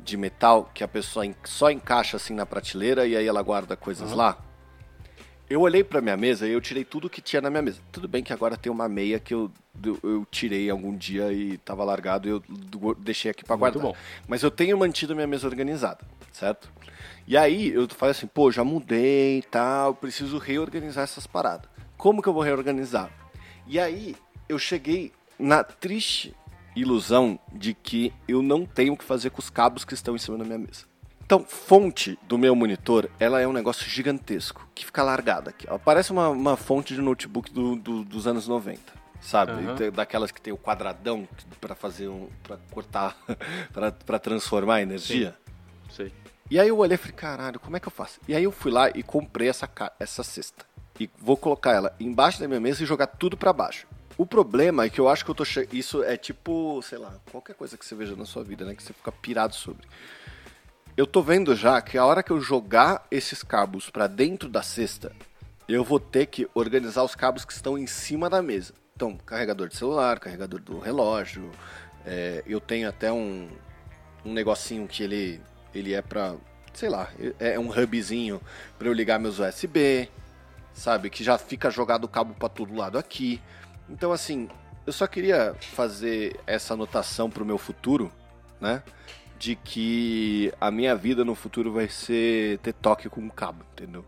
de 0.00 0.16
metal 0.16 0.70
que 0.72 0.84
a 0.84 0.88
pessoa 0.88 1.26
só 1.44 1.70
encaixa 1.70 2.16
assim 2.16 2.34
na 2.34 2.46
prateleira 2.46 3.06
e 3.06 3.16
aí 3.16 3.26
ela 3.26 3.42
guarda 3.42 3.76
coisas 3.76 4.10
uhum. 4.10 4.16
lá. 4.16 4.38
Eu 5.48 5.60
olhei 5.60 5.84
pra 5.84 6.00
minha 6.00 6.16
mesa 6.16 6.48
e 6.48 6.52
eu 6.52 6.60
tirei 6.60 6.84
tudo 6.84 7.10
que 7.10 7.20
tinha 7.20 7.42
na 7.42 7.50
minha 7.50 7.62
mesa. 7.62 7.78
Tudo 7.92 8.08
bem 8.08 8.22
que 8.22 8.32
agora 8.32 8.56
tem 8.56 8.72
uma 8.72 8.88
meia 8.88 9.20
que 9.20 9.34
eu, 9.34 9.50
eu 10.02 10.26
tirei 10.30 10.70
algum 10.70 10.96
dia 10.96 11.32
e 11.32 11.58
tava 11.58 11.84
largado 11.84 12.26
e 12.26 12.30
eu 12.30 12.42
deixei 12.98 13.30
aqui 13.30 13.44
pra 13.44 13.54
guardar. 13.54 13.82
Bom. 13.82 13.94
Mas 14.26 14.42
eu 14.42 14.50
tenho 14.50 14.78
mantido 14.78 15.12
a 15.12 15.16
minha 15.16 15.26
mesa 15.26 15.46
organizada, 15.46 16.00
certo? 16.32 16.72
E 17.26 17.36
aí 17.36 17.70
eu 17.70 17.88
falei 17.88 18.12
assim, 18.12 18.26
pô, 18.26 18.50
já 18.50 18.64
mudei 18.64 19.38
e 19.38 19.42
tal, 19.42 19.94
preciso 19.94 20.38
reorganizar 20.38 21.04
essas 21.04 21.26
paradas. 21.26 21.68
Como 21.96 22.22
que 22.22 22.28
eu 22.28 22.32
vou 22.32 22.42
reorganizar? 22.42 23.10
E 23.66 23.78
aí 23.78 24.14
eu 24.48 24.58
cheguei 24.58 25.12
na 25.38 25.64
triste 25.64 26.34
ilusão 26.76 27.38
de 27.52 27.72
que 27.72 28.12
eu 28.26 28.42
não 28.42 28.66
tenho 28.66 28.94
o 28.94 28.96
que 28.96 29.04
fazer 29.04 29.30
com 29.30 29.40
os 29.40 29.48
cabos 29.48 29.84
que 29.84 29.94
estão 29.94 30.14
em 30.14 30.18
cima 30.18 30.36
da 30.36 30.44
minha 30.44 30.58
mesa. 30.58 30.84
Então, 31.24 31.42
fonte 31.42 32.18
do 32.28 32.36
meu 32.36 32.54
monitor, 32.54 33.08
ela 33.18 33.40
é 33.40 33.48
um 33.48 33.52
negócio 33.52 33.88
gigantesco, 33.88 34.68
que 34.74 34.84
fica 34.84 35.02
largada 35.02 35.50
aqui. 35.50 35.66
Ela 35.66 35.78
parece 35.78 36.12
uma, 36.12 36.28
uma 36.28 36.56
fonte 36.56 36.94
de 36.94 37.00
notebook 37.00 37.50
do, 37.50 37.76
do, 37.76 38.04
dos 38.04 38.26
anos 38.26 38.46
90, 38.46 38.80
sabe? 39.22 39.52
Uhum. 39.52 39.90
Daquelas 39.90 40.30
que 40.30 40.40
tem 40.40 40.52
o 40.52 40.58
quadradão 40.58 41.26
para 41.60 41.74
fazer 41.74 42.08
um. 42.08 42.28
para 42.42 42.58
cortar, 42.70 43.16
para 44.04 44.18
transformar 44.18 44.76
a 44.76 44.82
energia. 44.82 45.34
Sim. 45.88 46.04
Sim. 46.04 46.12
E 46.54 46.60
aí 46.60 46.68
eu 46.68 46.78
olhei 46.78 46.94
e 46.94 46.98
falei, 46.98 47.16
caralho, 47.16 47.58
como 47.58 47.76
é 47.76 47.80
que 47.80 47.88
eu 47.88 47.92
faço? 47.92 48.20
E 48.28 48.34
aí 48.34 48.44
eu 48.44 48.52
fui 48.52 48.70
lá 48.70 48.88
e 48.88 49.02
comprei 49.02 49.48
essa, 49.48 49.68
essa 49.98 50.22
cesta. 50.22 50.64
E 51.00 51.10
vou 51.18 51.36
colocar 51.36 51.72
ela 51.72 51.92
embaixo 51.98 52.38
da 52.38 52.46
minha 52.46 52.60
mesa 52.60 52.80
e 52.80 52.86
jogar 52.86 53.08
tudo 53.08 53.36
para 53.36 53.52
baixo. 53.52 53.88
O 54.16 54.24
problema 54.24 54.84
é 54.84 54.88
que 54.88 55.00
eu 55.00 55.08
acho 55.08 55.24
que 55.24 55.30
eu 55.32 55.34
tô. 55.34 55.44
Che... 55.44 55.68
Isso 55.72 56.04
é 56.04 56.16
tipo, 56.16 56.80
sei 56.82 56.98
lá, 56.98 57.16
qualquer 57.32 57.54
coisa 57.54 57.76
que 57.76 57.84
você 57.84 57.96
veja 57.96 58.14
na 58.14 58.24
sua 58.24 58.44
vida, 58.44 58.64
né? 58.64 58.76
Que 58.76 58.84
você 58.84 58.92
fica 58.92 59.10
pirado 59.10 59.52
sobre 59.52 59.84
eu 60.96 61.06
tô 61.06 61.22
vendo 61.22 61.56
já 61.56 61.80
que 61.82 61.98
a 61.98 62.04
hora 62.06 62.22
que 62.22 62.30
eu 62.30 62.40
jogar 62.40 63.06
esses 63.10 63.42
cabos 63.42 63.90
para 63.90 64.06
dentro 64.06 64.48
da 64.48 64.62
cesta, 64.62 65.10
eu 65.68 65.82
vou 65.82 65.98
ter 65.98 66.26
que 66.26 66.48
organizar 66.54 67.02
os 67.02 67.16
cabos 67.16 67.44
que 67.44 67.52
estão 67.52 67.76
em 67.76 67.86
cima 67.86 68.30
da 68.30 68.40
mesa. 68.40 68.74
Então, 68.94 69.16
carregador 69.16 69.68
de 69.68 69.76
celular, 69.76 70.20
carregador 70.20 70.60
do 70.60 70.78
relógio. 70.78 71.50
É, 72.06 72.44
eu 72.46 72.60
tenho 72.60 72.88
até 72.88 73.10
um, 73.10 73.48
um 74.24 74.32
negocinho 74.32 74.86
que 74.86 75.02
ele, 75.02 75.40
ele 75.74 75.94
é 75.94 76.02
pra, 76.02 76.34
sei 76.72 76.88
lá, 76.88 77.10
é 77.38 77.58
um 77.58 77.70
hubzinho 77.70 78.40
para 78.78 78.88
eu 78.88 78.92
ligar 78.92 79.18
meus 79.18 79.38
USB, 79.38 80.08
sabe? 80.72 81.10
Que 81.10 81.24
já 81.24 81.36
fica 81.38 81.70
jogado 81.70 82.04
o 82.04 82.08
cabo 82.08 82.34
para 82.34 82.48
todo 82.48 82.74
lado 82.74 82.98
aqui. 82.98 83.40
Então, 83.88 84.12
assim, 84.12 84.48
eu 84.86 84.92
só 84.92 85.06
queria 85.06 85.54
fazer 85.60 86.38
essa 86.46 86.74
anotação 86.74 87.30
pro 87.30 87.44
meu 87.44 87.58
futuro, 87.58 88.12
né? 88.60 88.82
de 89.44 89.56
que 89.56 90.52
a 90.60 90.70
minha 90.70 90.94
vida 90.96 91.24
no 91.24 91.34
futuro 91.34 91.72
vai 91.72 91.88
ser 91.88 92.58
ter 92.60 92.72
toque 92.72 93.08
com 93.08 93.28
cabo, 93.28 93.64
entendeu? 93.72 94.04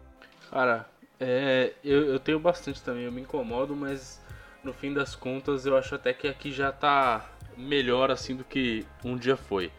Cara, 0.50 0.86
é, 1.20 1.72
eu, 1.84 2.06
eu 2.06 2.18
tenho 2.18 2.38
bastante 2.38 2.80
também, 2.82 3.04
eu 3.04 3.12
me 3.12 3.20
incomodo, 3.20 3.76
mas 3.76 4.18
no 4.62 4.72
fim 4.72 4.94
das 4.94 5.14
contas 5.14 5.66
eu 5.66 5.76
acho 5.76 5.94
até 5.94 6.12
que 6.12 6.26
aqui 6.26 6.50
já 6.50 6.72
tá 6.72 7.28
melhor 7.56 8.10
assim 8.10 8.34
do 8.34 8.44
que 8.44 8.86
um 9.04 9.16
dia 9.16 9.36
foi. 9.36 9.70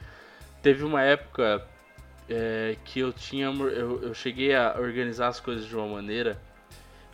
Teve 0.61 0.83
uma 0.83 1.01
época 1.01 1.65
é, 2.29 2.75
que 2.83 2.99
eu 2.99 3.13
tinha. 3.13 3.45
Eu, 3.45 4.01
eu 4.01 4.13
cheguei 4.13 4.55
a 4.55 4.75
organizar 4.79 5.27
as 5.27 5.39
coisas 5.39 5.65
de 5.65 5.75
uma 5.75 5.87
maneira 5.87 6.39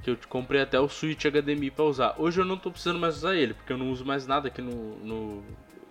que 0.03 0.09
eu 0.09 0.17
comprei 0.27 0.61
até 0.61 0.79
o 0.79 0.89
Switch 0.89 1.25
HDMI 1.25 1.71
para 1.71 1.85
usar. 1.85 2.15
Hoje 2.17 2.41
eu 2.41 2.45
não 2.45 2.57
tô 2.57 2.69
precisando 2.69 2.99
mais 2.99 3.17
usar 3.17 3.35
ele, 3.35 3.53
porque 3.53 3.71
eu 3.71 3.77
não 3.77 3.89
uso 3.89 4.05
mais 4.05 4.27
nada 4.27 4.49
aqui 4.49 4.61
no, 4.61 4.97
no, 4.97 5.43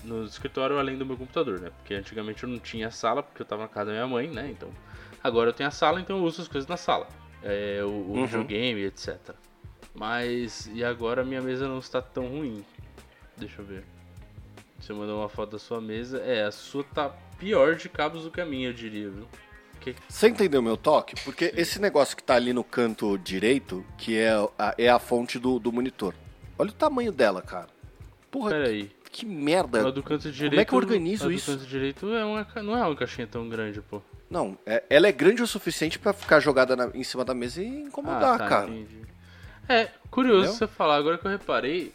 no 0.05 0.25
escritório 0.25 0.79
além 0.79 0.99
do 0.99 1.07
meu 1.07 1.17
computador, 1.17 1.61
né? 1.61 1.71
Porque 1.79 1.95
antigamente 1.95 2.43
eu 2.43 2.49
não 2.49 2.59
tinha 2.59 2.91
sala, 2.91 3.23
porque 3.23 3.41
eu 3.41 3.47
tava 3.47 3.63
na 3.63 3.69
casa 3.69 3.87
da 3.87 3.93
minha 3.93 4.07
mãe, 4.07 4.29
né? 4.29 4.51
Então, 4.51 4.69
agora 5.25 5.49
eu 5.49 5.55
tenho 5.55 5.69
a 5.69 5.73
sala, 5.73 5.99
então 5.99 6.19
eu 6.19 6.25
uso 6.25 6.43
as 6.43 6.49
coisas 6.49 6.69
na 6.69 6.77
sala. 6.77 7.09
É, 7.43 7.81
o, 7.83 7.89
o 7.89 8.13
uhum. 8.13 8.27
videogame, 8.27 8.85
etc. 8.85 9.19
Mas, 9.95 10.71
e 10.75 10.85
agora 10.85 11.25
minha 11.25 11.41
mesa 11.41 11.67
não 11.67 11.79
está 11.79 12.03
tão 12.03 12.27
ruim. 12.27 12.63
Deixa 13.37 13.63
eu 13.63 13.65
ver. 13.65 13.85
Você 14.83 14.93
mandou 14.93 15.21
uma 15.21 15.29
foto 15.29 15.53
da 15.53 15.59
sua 15.61 15.81
mesa. 15.81 16.19
É, 16.19 16.43
a 16.43 16.51
sua 16.51 16.83
tá 16.83 17.09
pior 17.39 17.77
de 17.77 17.89
cabos 17.89 18.25
do 18.25 18.33
que 18.33 18.41
a 18.41 18.45
minha, 18.45 18.69
eu 18.69 18.73
diria, 18.73 19.09
viu? 19.09 19.29
Que... 19.81 19.95
Você 20.09 20.29
entendeu 20.29 20.61
meu 20.61 20.77
toque? 20.77 21.15
Porque 21.25 21.51
Sim. 21.51 21.55
esse 21.57 21.81
negócio 21.81 22.17
que 22.17 22.23
tá 22.23 22.35
ali 22.35 22.53
no 22.53 22.65
canto 22.65 23.17
direito, 23.17 23.87
que 23.97 24.19
é 24.19 24.33
a, 24.59 24.75
é 24.77 24.89
a 24.89 24.99
fonte 24.99 25.39
do, 25.39 25.61
do 25.61 25.71
monitor. 25.71 26.15
Olha 26.59 26.71
o 26.71 26.73
tamanho 26.73 27.13
dela, 27.13 27.41
cara. 27.41 27.69
Porra, 28.29 28.51
Peraí. 28.51 28.91
Que 29.13 29.25
merda. 29.25 29.87
A 29.87 29.91
do 29.91 30.03
canto 30.03 30.33
direito, 30.33 30.53
Como 30.53 30.61
é 30.61 30.65
que 30.65 30.73
eu 30.73 30.79
organizo 30.79 31.29
a 31.29 31.33
isso? 31.33 31.53
do 31.53 31.59
canto 31.59 31.69
direito 31.69 32.13
é 32.13 32.25
uma, 32.25 32.47
não 32.63 32.77
é 32.77 32.85
uma 32.85 32.97
caixinha 32.97 33.27
tão 33.27 33.49
grande, 33.49 33.81
pô. 33.83 34.03
Não, 34.29 34.59
é, 34.67 34.83
ela 34.91 35.07
é 35.07 35.13
grande 35.13 35.43
o 35.43 35.47
suficiente 35.47 35.99
para 35.99 36.13
ficar 36.13 36.41
jogada 36.41 36.75
na, 36.75 36.91
em 36.95 37.05
cima 37.05 37.25
da 37.25 37.35
mesa 37.35 37.63
e 37.63 37.67
incomodar, 37.67 38.35
ah, 38.35 38.39
tá, 38.39 38.49
cara. 38.49 38.71
Entendi. 38.71 39.03
É, 39.69 39.91
curioso 40.11 40.49
Entendeu? 40.49 40.59
você 40.59 40.67
falar, 40.67 40.97
agora 40.97 41.19
que 41.19 41.27
eu 41.27 41.31
reparei, 41.31 41.93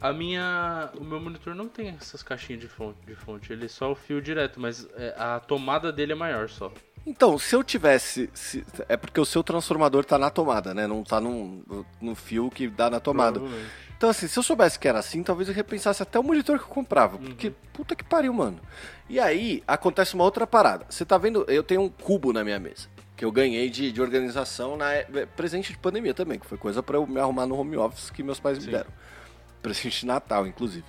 a 0.00 0.12
minha. 0.12 0.90
O 0.98 1.04
meu 1.04 1.20
monitor 1.20 1.54
não 1.54 1.68
tem 1.68 1.88
essas 1.88 2.22
caixinhas 2.22 2.60
de 2.60 2.68
fonte, 2.68 2.98
de 3.06 3.14
fonte. 3.14 3.52
ele 3.52 3.66
é 3.66 3.68
só 3.68 3.92
o 3.92 3.94
fio 3.94 4.20
direto, 4.20 4.60
mas 4.60 4.88
é, 4.94 5.14
a 5.16 5.40
tomada 5.40 5.92
dele 5.92 6.12
é 6.12 6.16
maior 6.16 6.48
só. 6.48 6.72
Então, 7.06 7.38
se 7.38 7.54
eu 7.54 7.62
tivesse. 7.62 8.30
Se, 8.32 8.64
é 8.88 8.96
porque 8.96 9.20
o 9.20 9.24
seu 9.26 9.42
transformador 9.42 10.04
tá 10.04 10.18
na 10.18 10.30
tomada, 10.30 10.72
né? 10.72 10.86
Não 10.86 11.02
tá 11.02 11.20
no, 11.20 11.62
no 12.00 12.14
fio 12.14 12.50
que 12.50 12.68
dá 12.68 12.88
na 12.88 12.98
tomada. 12.98 13.40
Então, 13.96 14.08
assim, 14.08 14.26
se 14.26 14.38
eu 14.38 14.42
soubesse 14.42 14.78
que 14.78 14.88
era 14.88 14.98
assim, 14.98 15.22
talvez 15.22 15.48
eu 15.48 15.54
repensasse 15.54 16.02
até 16.02 16.18
o 16.18 16.22
monitor 16.22 16.58
que 16.58 16.64
eu 16.64 16.68
comprava. 16.68 17.18
Porque, 17.18 17.48
uhum. 17.48 17.54
puta 17.72 17.94
que 17.94 18.04
pariu, 18.04 18.32
mano. 18.32 18.58
E 19.08 19.20
aí, 19.20 19.62
acontece 19.66 20.14
uma 20.14 20.24
outra 20.24 20.46
parada. 20.46 20.86
Você 20.88 21.04
tá 21.04 21.18
vendo, 21.18 21.44
eu 21.48 21.62
tenho 21.62 21.82
um 21.82 21.88
cubo 21.88 22.32
na 22.32 22.42
minha 22.42 22.58
mesa. 22.58 22.88
Que 23.16 23.24
eu 23.24 23.30
ganhei 23.30 23.70
de, 23.70 23.92
de 23.92 24.02
organização 24.02 24.76
na 24.76 24.92
é, 24.92 25.04
presente 25.36 25.72
de 25.72 25.78
pandemia 25.78 26.12
também, 26.12 26.38
que 26.38 26.46
foi 26.46 26.58
coisa 26.58 26.82
para 26.82 26.96
eu 26.96 27.06
me 27.06 27.20
arrumar 27.20 27.46
no 27.46 27.56
home 27.56 27.76
office 27.76 28.10
que 28.10 28.22
meus 28.22 28.40
pais 28.40 28.58
Sim. 28.58 28.66
me 28.66 28.72
deram. 28.72 28.90
Presente 29.64 30.00
de 30.00 30.06
Natal, 30.06 30.46
inclusive. 30.46 30.84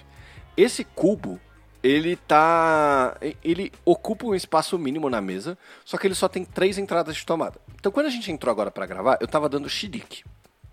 Esse 0.57 0.83
cubo, 0.83 1.39
ele 1.81 2.17
tá. 2.17 3.17
Ele 3.41 3.71
ocupa 3.85 4.25
um 4.25 4.35
espaço 4.35 4.77
mínimo 4.77 5.09
na 5.09 5.21
mesa, 5.21 5.57
só 5.85 5.97
que 5.97 6.05
ele 6.05 6.13
só 6.13 6.27
tem 6.27 6.43
três 6.43 6.77
entradas 6.77 7.15
de 7.15 7.25
tomada. 7.25 7.59
Então 7.79 7.91
quando 7.91 8.07
a 8.07 8.09
gente 8.09 8.29
entrou 8.29 8.51
agora 8.51 8.69
para 8.69 8.85
gravar, 8.85 9.17
eu 9.21 9.27
tava 9.27 9.47
dando 9.47 9.69
chilique 9.69 10.23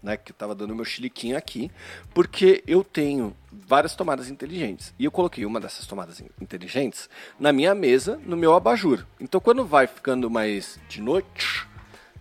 né, 0.03 0.17
que 0.17 0.33
eu 0.33 0.37
tava 0.37 0.55
dando 0.55 0.75
meu 0.75 0.85
chiliquinho 0.85 1.37
aqui, 1.37 1.71
porque 2.13 2.63
eu 2.67 2.83
tenho 2.83 3.37
várias 3.51 3.95
tomadas 3.95 4.29
inteligentes. 4.29 4.93
E 4.99 5.05
eu 5.05 5.13
coloquei 5.13 5.47
uma 5.47 5.61
dessas 5.61 5.87
tomadas 5.87 6.21
inteligentes 6.41 7.09
na 7.39 7.53
minha 7.53 7.75
mesa, 7.75 8.21
no 8.27 8.37
meu 8.37 8.55
abajur. 8.55 9.07
Então 9.21 9.41
quando 9.41 9.65
vai 9.65 9.87
ficando 9.87 10.29
mais 10.29 10.81
de 10.89 11.01
noite, 11.01 11.69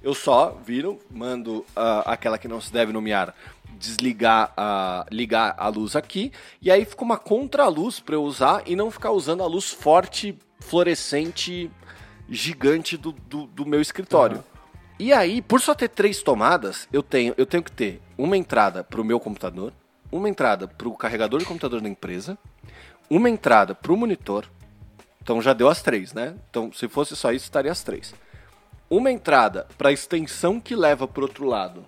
eu 0.03 0.13
só 0.13 0.57
viro, 0.65 0.99
mando 1.09 1.59
uh, 1.59 2.03
aquela 2.05 2.37
que 2.37 2.47
não 2.47 2.59
se 2.59 2.71
deve 2.71 2.91
nomear 2.91 3.33
desligar 3.81 4.53
a 4.55 5.05
ligar 5.11 5.55
a 5.57 5.67
luz 5.67 5.95
aqui 5.95 6.31
e 6.61 6.69
aí 6.69 6.85
fica 6.85 7.03
uma 7.03 7.17
contraluz 7.17 7.99
para 7.99 8.13
eu 8.13 8.23
usar 8.23 8.61
e 8.67 8.75
não 8.75 8.91
ficar 8.91 9.11
usando 9.11 9.41
a 9.41 9.47
luz 9.47 9.71
forte 9.71 10.37
fluorescente 10.59 11.69
gigante 12.29 12.95
do, 12.95 13.11
do, 13.11 13.47
do 13.47 13.65
meu 13.65 13.81
escritório. 13.81 14.37
Uhum. 14.37 14.43
E 14.99 15.11
aí, 15.11 15.41
por 15.41 15.59
só 15.59 15.73
ter 15.73 15.89
três 15.89 16.21
tomadas, 16.21 16.87
eu 16.93 17.01
tenho, 17.01 17.33
eu 17.35 17.45
tenho 17.45 17.63
que 17.63 17.71
ter 17.71 17.99
uma 18.15 18.37
entrada 18.37 18.83
para 18.83 19.01
o 19.01 19.03
meu 19.03 19.19
computador, 19.19 19.73
uma 20.11 20.29
entrada 20.29 20.67
para 20.67 20.87
o 20.87 20.95
carregador 20.95 21.39
de 21.39 21.45
computador 21.45 21.81
da 21.81 21.89
empresa, 21.89 22.37
uma 23.09 23.29
entrada 23.29 23.73
para 23.73 23.91
o 23.91 23.97
monitor. 23.97 24.45
Então 25.21 25.41
já 25.41 25.53
deu 25.53 25.67
as 25.67 25.81
três, 25.81 26.13
né? 26.13 26.35
Então, 26.49 26.71
se 26.71 26.87
fosse 26.87 27.15
só 27.15 27.31
isso, 27.31 27.45
estaria 27.45 27.71
as 27.71 27.83
três. 27.83 28.13
Uma 28.91 29.09
entrada 29.09 29.65
para 29.77 29.87
a 29.87 29.93
extensão 29.93 30.59
que 30.59 30.75
leva 30.75 31.07
para 31.07 31.23
outro 31.23 31.45
lado, 31.45 31.85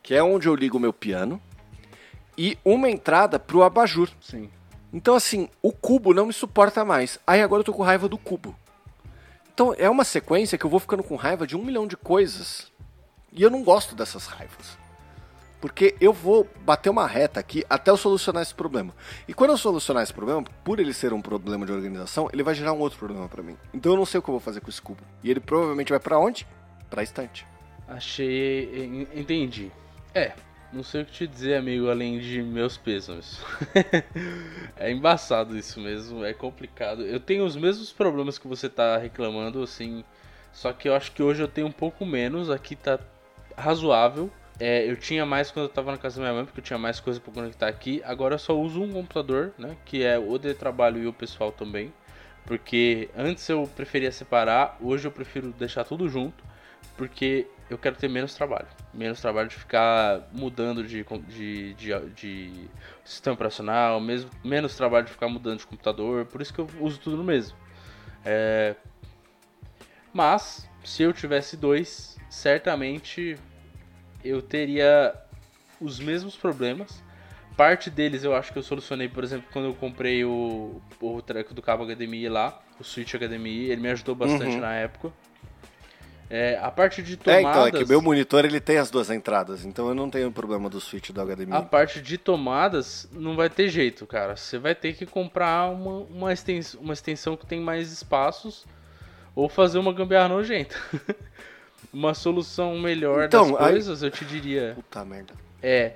que 0.00 0.14
é 0.14 0.22
onde 0.22 0.46
eu 0.46 0.54
ligo 0.54 0.76
o 0.76 0.80
meu 0.80 0.92
piano, 0.92 1.42
e 2.36 2.56
uma 2.64 2.88
entrada 2.88 3.40
para 3.40 3.56
o 3.56 3.64
abajur. 3.64 4.08
Sim. 4.20 4.48
Então, 4.92 5.16
assim, 5.16 5.48
o 5.60 5.72
cubo 5.72 6.14
não 6.14 6.26
me 6.26 6.32
suporta 6.32 6.84
mais. 6.84 7.18
Aí 7.26 7.42
agora 7.42 7.62
eu 7.62 7.64
tô 7.64 7.72
com 7.74 7.82
raiva 7.82 8.08
do 8.08 8.16
cubo. 8.16 8.54
Então 9.52 9.74
é 9.76 9.90
uma 9.90 10.04
sequência 10.04 10.56
que 10.56 10.64
eu 10.64 10.70
vou 10.70 10.78
ficando 10.78 11.02
com 11.02 11.16
raiva 11.16 11.44
de 11.44 11.56
um 11.56 11.64
milhão 11.64 11.88
de 11.88 11.96
coisas. 11.96 12.70
E 13.32 13.42
eu 13.42 13.50
não 13.50 13.64
gosto 13.64 13.96
dessas 13.96 14.28
raivas. 14.28 14.78
Porque 15.60 15.96
eu 16.00 16.12
vou 16.12 16.48
bater 16.60 16.88
uma 16.88 17.06
reta 17.06 17.40
aqui 17.40 17.64
até 17.68 17.90
eu 17.90 17.96
solucionar 17.96 18.42
esse 18.42 18.54
problema. 18.54 18.94
E 19.26 19.34
quando 19.34 19.50
eu 19.50 19.58
solucionar 19.58 20.02
esse 20.02 20.14
problema, 20.14 20.44
por 20.62 20.78
ele 20.78 20.92
ser 20.92 21.12
um 21.12 21.20
problema 21.20 21.66
de 21.66 21.72
organização, 21.72 22.28
ele 22.32 22.42
vai 22.42 22.54
gerar 22.54 22.72
um 22.72 22.78
outro 22.78 22.98
problema 22.98 23.28
para 23.28 23.42
mim. 23.42 23.56
Então 23.74 23.92
eu 23.92 23.98
não 23.98 24.06
sei 24.06 24.20
o 24.20 24.22
que 24.22 24.28
eu 24.28 24.34
vou 24.34 24.40
fazer 24.40 24.60
com 24.60 24.70
esse 24.70 24.80
cubo. 24.80 25.02
E 25.22 25.30
ele 25.30 25.40
provavelmente 25.40 25.90
vai 25.90 25.98
para 25.98 26.18
onde? 26.18 26.46
Pra 26.88 27.02
estante. 27.02 27.46
Achei. 27.88 29.06
Entendi. 29.14 29.72
É, 30.14 30.32
não 30.72 30.82
sei 30.82 31.02
o 31.02 31.06
que 31.06 31.12
te 31.12 31.26
dizer, 31.26 31.56
amigo, 31.56 31.88
além 31.88 32.18
de 32.18 32.42
meus 32.42 32.76
pêsames. 32.76 33.40
é 34.76 34.90
embaçado 34.90 35.56
isso 35.56 35.80
mesmo, 35.80 36.22
é 36.22 36.34
complicado. 36.34 37.02
Eu 37.02 37.18
tenho 37.18 37.44
os 37.44 37.56
mesmos 37.56 37.90
problemas 37.90 38.38
que 38.38 38.46
você 38.46 38.68
tá 38.68 38.98
reclamando, 38.98 39.62
assim. 39.62 40.04
Só 40.52 40.72
que 40.72 40.88
eu 40.88 40.94
acho 40.94 41.12
que 41.12 41.22
hoje 41.22 41.42
eu 41.42 41.48
tenho 41.48 41.66
um 41.66 41.72
pouco 41.72 42.04
menos. 42.04 42.50
Aqui 42.50 42.76
tá 42.76 42.98
razoável. 43.56 44.30
É, 44.60 44.90
eu 44.90 44.96
tinha 44.96 45.24
mais 45.24 45.50
quando 45.50 45.66
eu 45.66 45.68
tava 45.68 45.92
na 45.92 45.98
casa 45.98 46.16
da 46.16 46.22
minha 46.22 46.34
mãe, 46.34 46.44
porque 46.44 46.60
eu 46.60 46.64
tinha 46.64 46.78
mais 46.78 46.98
coisa 46.98 47.20
para 47.20 47.32
conectar 47.32 47.68
aqui. 47.68 48.02
Agora 48.04 48.34
eu 48.34 48.38
só 48.38 48.58
uso 48.58 48.82
um 48.82 48.92
computador, 48.92 49.52
né? 49.56 49.76
Que 49.84 50.02
é 50.02 50.18
o 50.18 50.36
de 50.36 50.52
trabalho 50.54 51.00
e 51.00 51.06
o 51.06 51.12
pessoal 51.12 51.52
também. 51.52 51.92
Porque 52.44 53.08
antes 53.16 53.48
eu 53.48 53.68
preferia 53.76 54.10
separar, 54.10 54.76
hoje 54.80 55.06
eu 55.06 55.12
prefiro 55.12 55.52
deixar 55.52 55.84
tudo 55.84 56.08
junto. 56.08 56.42
Porque 56.96 57.46
eu 57.70 57.78
quero 57.78 57.96
ter 57.96 58.08
menos 58.08 58.34
trabalho. 58.34 58.66
Menos 58.92 59.20
trabalho 59.20 59.48
de 59.48 59.54
ficar 59.54 60.28
mudando 60.32 60.82
de, 60.82 61.04
de, 61.28 61.74
de, 61.74 62.10
de 62.10 62.68
sistema 63.04 63.34
operacional, 63.34 64.00
mesmo, 64.00 64.30
menos 64.42 64.74
trabalho 64.74 65.06
de 65.06 65.12
ficar 65.12 65.28
mudando 65.28 65.58
de 65.58 65.66
computador, 65.66 66.24
por 66.26 66.40
isso 66.40 66.52
que 66.52 66.60
eu 66.60 66.68
uso 66.80 66.98
tudo 66.98 67.16
no 67.16 67.24
mesmo. 67.24 67.56
É... 68.24 68.74
Mas, 70.12 70.68
se 70.82 71.02
eu 71.02 71.12
tivesse 71.12 71.56
dois, 71.56 72.18
certamente 72.28 73.38
eu 74.28 74.42
teria 74.42 75.14
os 75.80 75.98
mesmos 75.98 76.36
problemas. 76.36 77.02
Parte 77.56 77.90
deles 77.90 78.22
eu 78.22 78.34
acho 78.34 78.52
que 78.52 78.58
eu 78.58 78.62
solucionei, 78.62 79.08
por 79.08 79.24
exemplo, 79.24 79.48
quando 79.52 79.64
eu 79.66 79.74
comprei 79.74 80.24
o, 80.24 80.80
o 81.00 81.22
treco 81.22 81.52
do 81.52 81.60
cabo 81.60 81.84
HDMI 81.84 82.28
lá, 82.28 82.60
o 82.78 82.84
Switch 82.84 83.14
HDMI, 83.14 83.70
ele 83.70 83.80
me 83.80 83.88
ajudou 83.90 84.14
bastante 84.14 84.54
uhum. 84.54 84.60
na 84.60 84.74
época. 84.74 85.12
É, 86.30 86.58
a 86.62 86.70
parte 86.70 87.02
de 87.02 87.16
tomadas... 87.16 87.46
É, 87.46 87.50
então, 87.50 87.66
é 87.66 87.70
que 87.72 87.84
o 87.84 87.88
meu 87.88 88.02
monitor 88.02 88.44
ele 88.44 88.60
tem 88.60 88.76
as 88.76 88.90
duas 88.90 89.08
entradas, 89.10 89.64
então 89.64 89.88
eu 89.88 89.94
não 89.94 90.10
tenho 90.10 90.30
problema 90.30 90.68
do 90.68 90.78
switch 90.78 91.10
do 91.10 91.24
HDMI. 91.24 91.52
A 91.52 91.62
parte 91.62 92.02
de 92.02 92.18
tomadas 92.18 93.08
não 93.10 93.34
vai 93.34 93.48
ter 93.48 93.68
jeito, 93.70 94.06
cara. 94.06 94.36
Você 94.36 94.58
vai 94.58 94.74
ter 94.74 94.92
que 94.92 95.06
comprar 95.06 95.70
uma, 95.70 96.00
uma, 96.02 96.32
extensão, 96.32 96.80
uma 96.80 96.92
extensão 96.92 97.36
que 97.36 97.46
tem 97.46 97.60
mais 97.60 97.90
espaços 97.90 98.66
ou 99.34 99.48
fazer 99.48 99.78
uma 99.78 99.92
gambiarra 99.92 100.28
nojenta. 100.28 100.76
uma 101.92 102.14
solução 102.14 102.78
melhor 102.78 103.24
então, 103.24 103.52
das 103.52 103.58
coisas, 103.58 104.02
aí... 104.02 104.08
eu 104.08 104.12
te 104.12 104.24
diria... 104.24 104.72
Puta 104.76 105.04
merda. 105.04 105.34
É, 105.62 105.94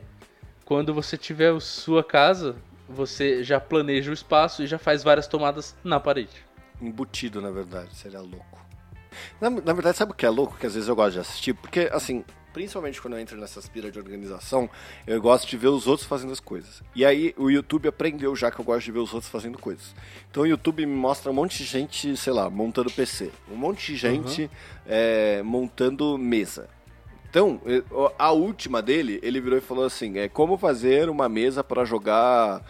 quando 0.65 0.95
você 0.95 1.17
tiver 1.17 1.59
sua 1.61 2.03
casa, 2.03 2.57
você 2.89 3.43
já 3.43 3.61
planeja 3.61 4.11
o 4.11 4.15
espaço 4.15 4.63
e 4.63 4.67
já 4.67 4.79
faz 4.79 5.03
várias 5.03 5.27
tomadas 5.27 5.75
na 5.83 6.01
parede. 6.01 6.45
Embutido, 6.81 7.41
na 7.41 7.51
verdade, 7.51 7.95
seria 7.95 8.21
louco. 8.21 8.61
Na, 9.41 9.51
na, 9.51 9.73
verdade, 9.73 9.97
sabe 9.97 10.13
o 10.13 10.15
que 10.15 10.27
é 10.27 10.31
louco 10.31 10.57
que 10.59 10.67
às 10.67 10.75
vezes 10.75 10.89
eu 10.89 10.97
gosto 10.97 11.13
de 11.13 11.21
assistir? 11.21 11.55
Porque, 11.55 11.89
assim, 11.93 12.25
principalmente 12.53 13.01
quando 13.01 13.15
eu 13.15 13.21
entro 13.21 13.39
nessa 13.39 13.59
aspira 13.59 13.91
de 13.91 13.99
organização, 13.99 14.69
eu 15.07 15.21
gosto 15.21 15.49
de 15.49 15.57
ver 15.57 15.69
os 15.69 15.87
outros 15.87 16.07
fazendo 16.07 16.33
as 16.33 16.41
coisas. 16.41 16.83
E 16.95 17.05
aí 17.05 17.35
o 17.37 17.51
YouTube 17.51 17.89
aprendeu 17.89 18.35
já 18.37 18.51
que 18.51 18.61
eu 18.61 18.65
gosto 18.65 18.85
de 18.85 18.93
ver 18.93 18.99
os 18.99 19.13
outros 19.13 19.31
fazendo 19.31 19.59
coisas. 19.59 19.95
Então 20.31 20.43
o 20.43 20.47
YouTube 20.47 20.85
me 20.87 20.95
mostra 20.95 21.31
um 21.31 21.35
monte 21.35 21.59
de 21.59 21.65
gente, 21.65 22.17
sei 22.17 22.33
lá, 22.33 22.49
montando 22.51 22.91
PC. 22.91 23.31
Um 23.51 23.57
monte 23.57 23.93
de 23.93 23.99
gente 23.99 24.43
uhum. 24.43 24.49
é, 24.87 25.43
montando 25.43 26.17
mesa. 26.19 26.69
Então, 27.29 27.63
a 28.19 28.31
última 28.31 28.83
dele, 28.83 29.19
ele 29.23 29.41
virou 29.41 29.57
e 29.57 29.63
falou 29.63 29.87
assim: 29.87 30.19
é 30.19 30.29
como 30.29 30.59
fazer 30.59 31.09
uma 31.09 31.31
mesa 31.31 31.65
para 31.65 31.83
jogar 31.83 32.63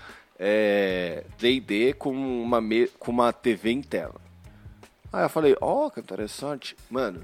D&D 1.38 1.90
é, 1.90 1.92
com 1.92 2.10
uma, 2.12 2.60
com 2.96 3.10
uma 3.10 3.32
TV 3.32 3.72
interna. 3.72 4.20
Aí 5.12 5.24
eu 5.24 5.28
falei, 5.28 5.56
ó, 5.60 5.86
oh, 5.86 5.90
que 5.90 6.00
interessante. 6.00 6.76
Mano, 6.88 7.22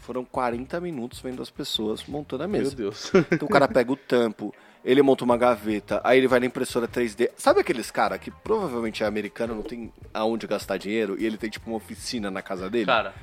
foram 0.00 0.24
40 0.24 0.80
minutos 0.80 1.20
vendo 1.20 1.42
as 1.42 1.50
pessoas 1.50 2.04
montando 2.06 2.44
a 2.44 2.48
mesa. 2.48 2.74
Meu 2.76 2.76
Deus. 2.76 3.12
Então 3.30 3.46
o 3.46 3.50
cara 3.50 3.68
pega 3.68 3.92
o 3.92 3.96
tampo, 3.96 4.54
ele 4.84 5.02
monta 5.02 5.24
uma 5.24 5.36
gaveta, 5.36 6.00
aí 6.02 6.18
ele 6.18 6.28
vai 6.28 6.40
na 6.40 6.46
impressora 6.46 6.88
3D. 6.88 7.30
Sabe 7.36 7.60
aqueles 7.60 7.90
cara 7.90 8.18
que 8.18 8.30
provavelmente 8.30 9.02
é 9.02 9.06
americano, 9.06 9.54
não 9.54 9.62
tem 9.62 9.92
aonde 10.12 10.46
gastar 10.46 10.76
dinheiro 10.76 11.16
e 11.18 11.24
ele 11.24 11.36
tem 11.36 11.50
tipo 11.50 11.68
uma 11.70 11.76
oficina 11.76 12.30
na 12.30 12.42
casa 12.42 12.68
dele? 12.68 12.86
Cara, 12.86 13.14